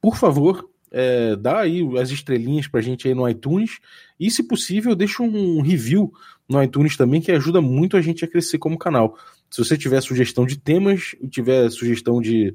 por 0.00 0.16
favor, 0.16 0.68
é, 0.90 1.36
dá 1.36 1.60
aí 1.60 1.82
as 1.98 2.10
estrelinhas 2.10 2.66
pra 2.66 2.80
gente 2.80 3.06
aí 3.06 3.14
no 3.14 3.28
iTunes 3.28 3.78
e, 4.18 4.30
se 4.30 4.42
possível, 4.42 4.94
deixa 4.94 5.22
um 5.22 5.60
review 5.62 6.12
no 6.48 6.62
iTunes 6.62 6.96
também, 6.96 7.20
que 7.20 7.30
ajuda 7.30 7.60
muito 7.60 7.96
a 7.96 8.02
gente 8.02 8.24
a 8.24 8.28
crescer 8.28 8.58
como 8.58 8.78
canal. 8.78 9.16
Se 9.48 9.64
você 9.64 9.78
tiver 9.78 10.00
sugestão 10.00 10.44
de 10.44 10.58
temas, 10.58 11.14
tiver 11.30 11.70
sugestão 11.70 12.20
de, 12.20 12.54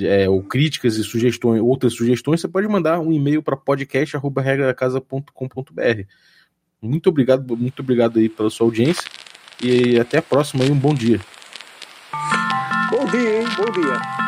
é, 0.00 0.26
ou 0.28 0.42
críticas 0.42 0.96
e 0.96 1.04
sugestões, 1.04 1.60
outras 1.60 1.94
sugestões, 1.94 2.40
você 2.40 2.48
pode 2.48 2.66
mandar 2.68 2.98
um 3.00 3.12
e-mail 3.12 3.42
para 3.42 3.56
podcast@regradacasa.com.br. 3.56 6.06
Muito 6.84 7.08
obrigado, 7.08 7.56
muito 7.56 7.80
obrigado 7.80 8.18
aí 8.18 8.28
pela 8.28 8.50
sua 8.50 8.66
audiência 8.66 9.04
e 9.62 9.98
até 9.98 10.18
a 10.18 10.22
próxima 10.22 10.64
e 10.64 10.70
um 10.70 10.76
bom 10.76 10.92
dia. 10.92 11.18
Bom 12.90 13.06
dia, 13.06 13.40
hein? 13.40 13.48
Bom 13.56 13.72
dia. 13.72 14.23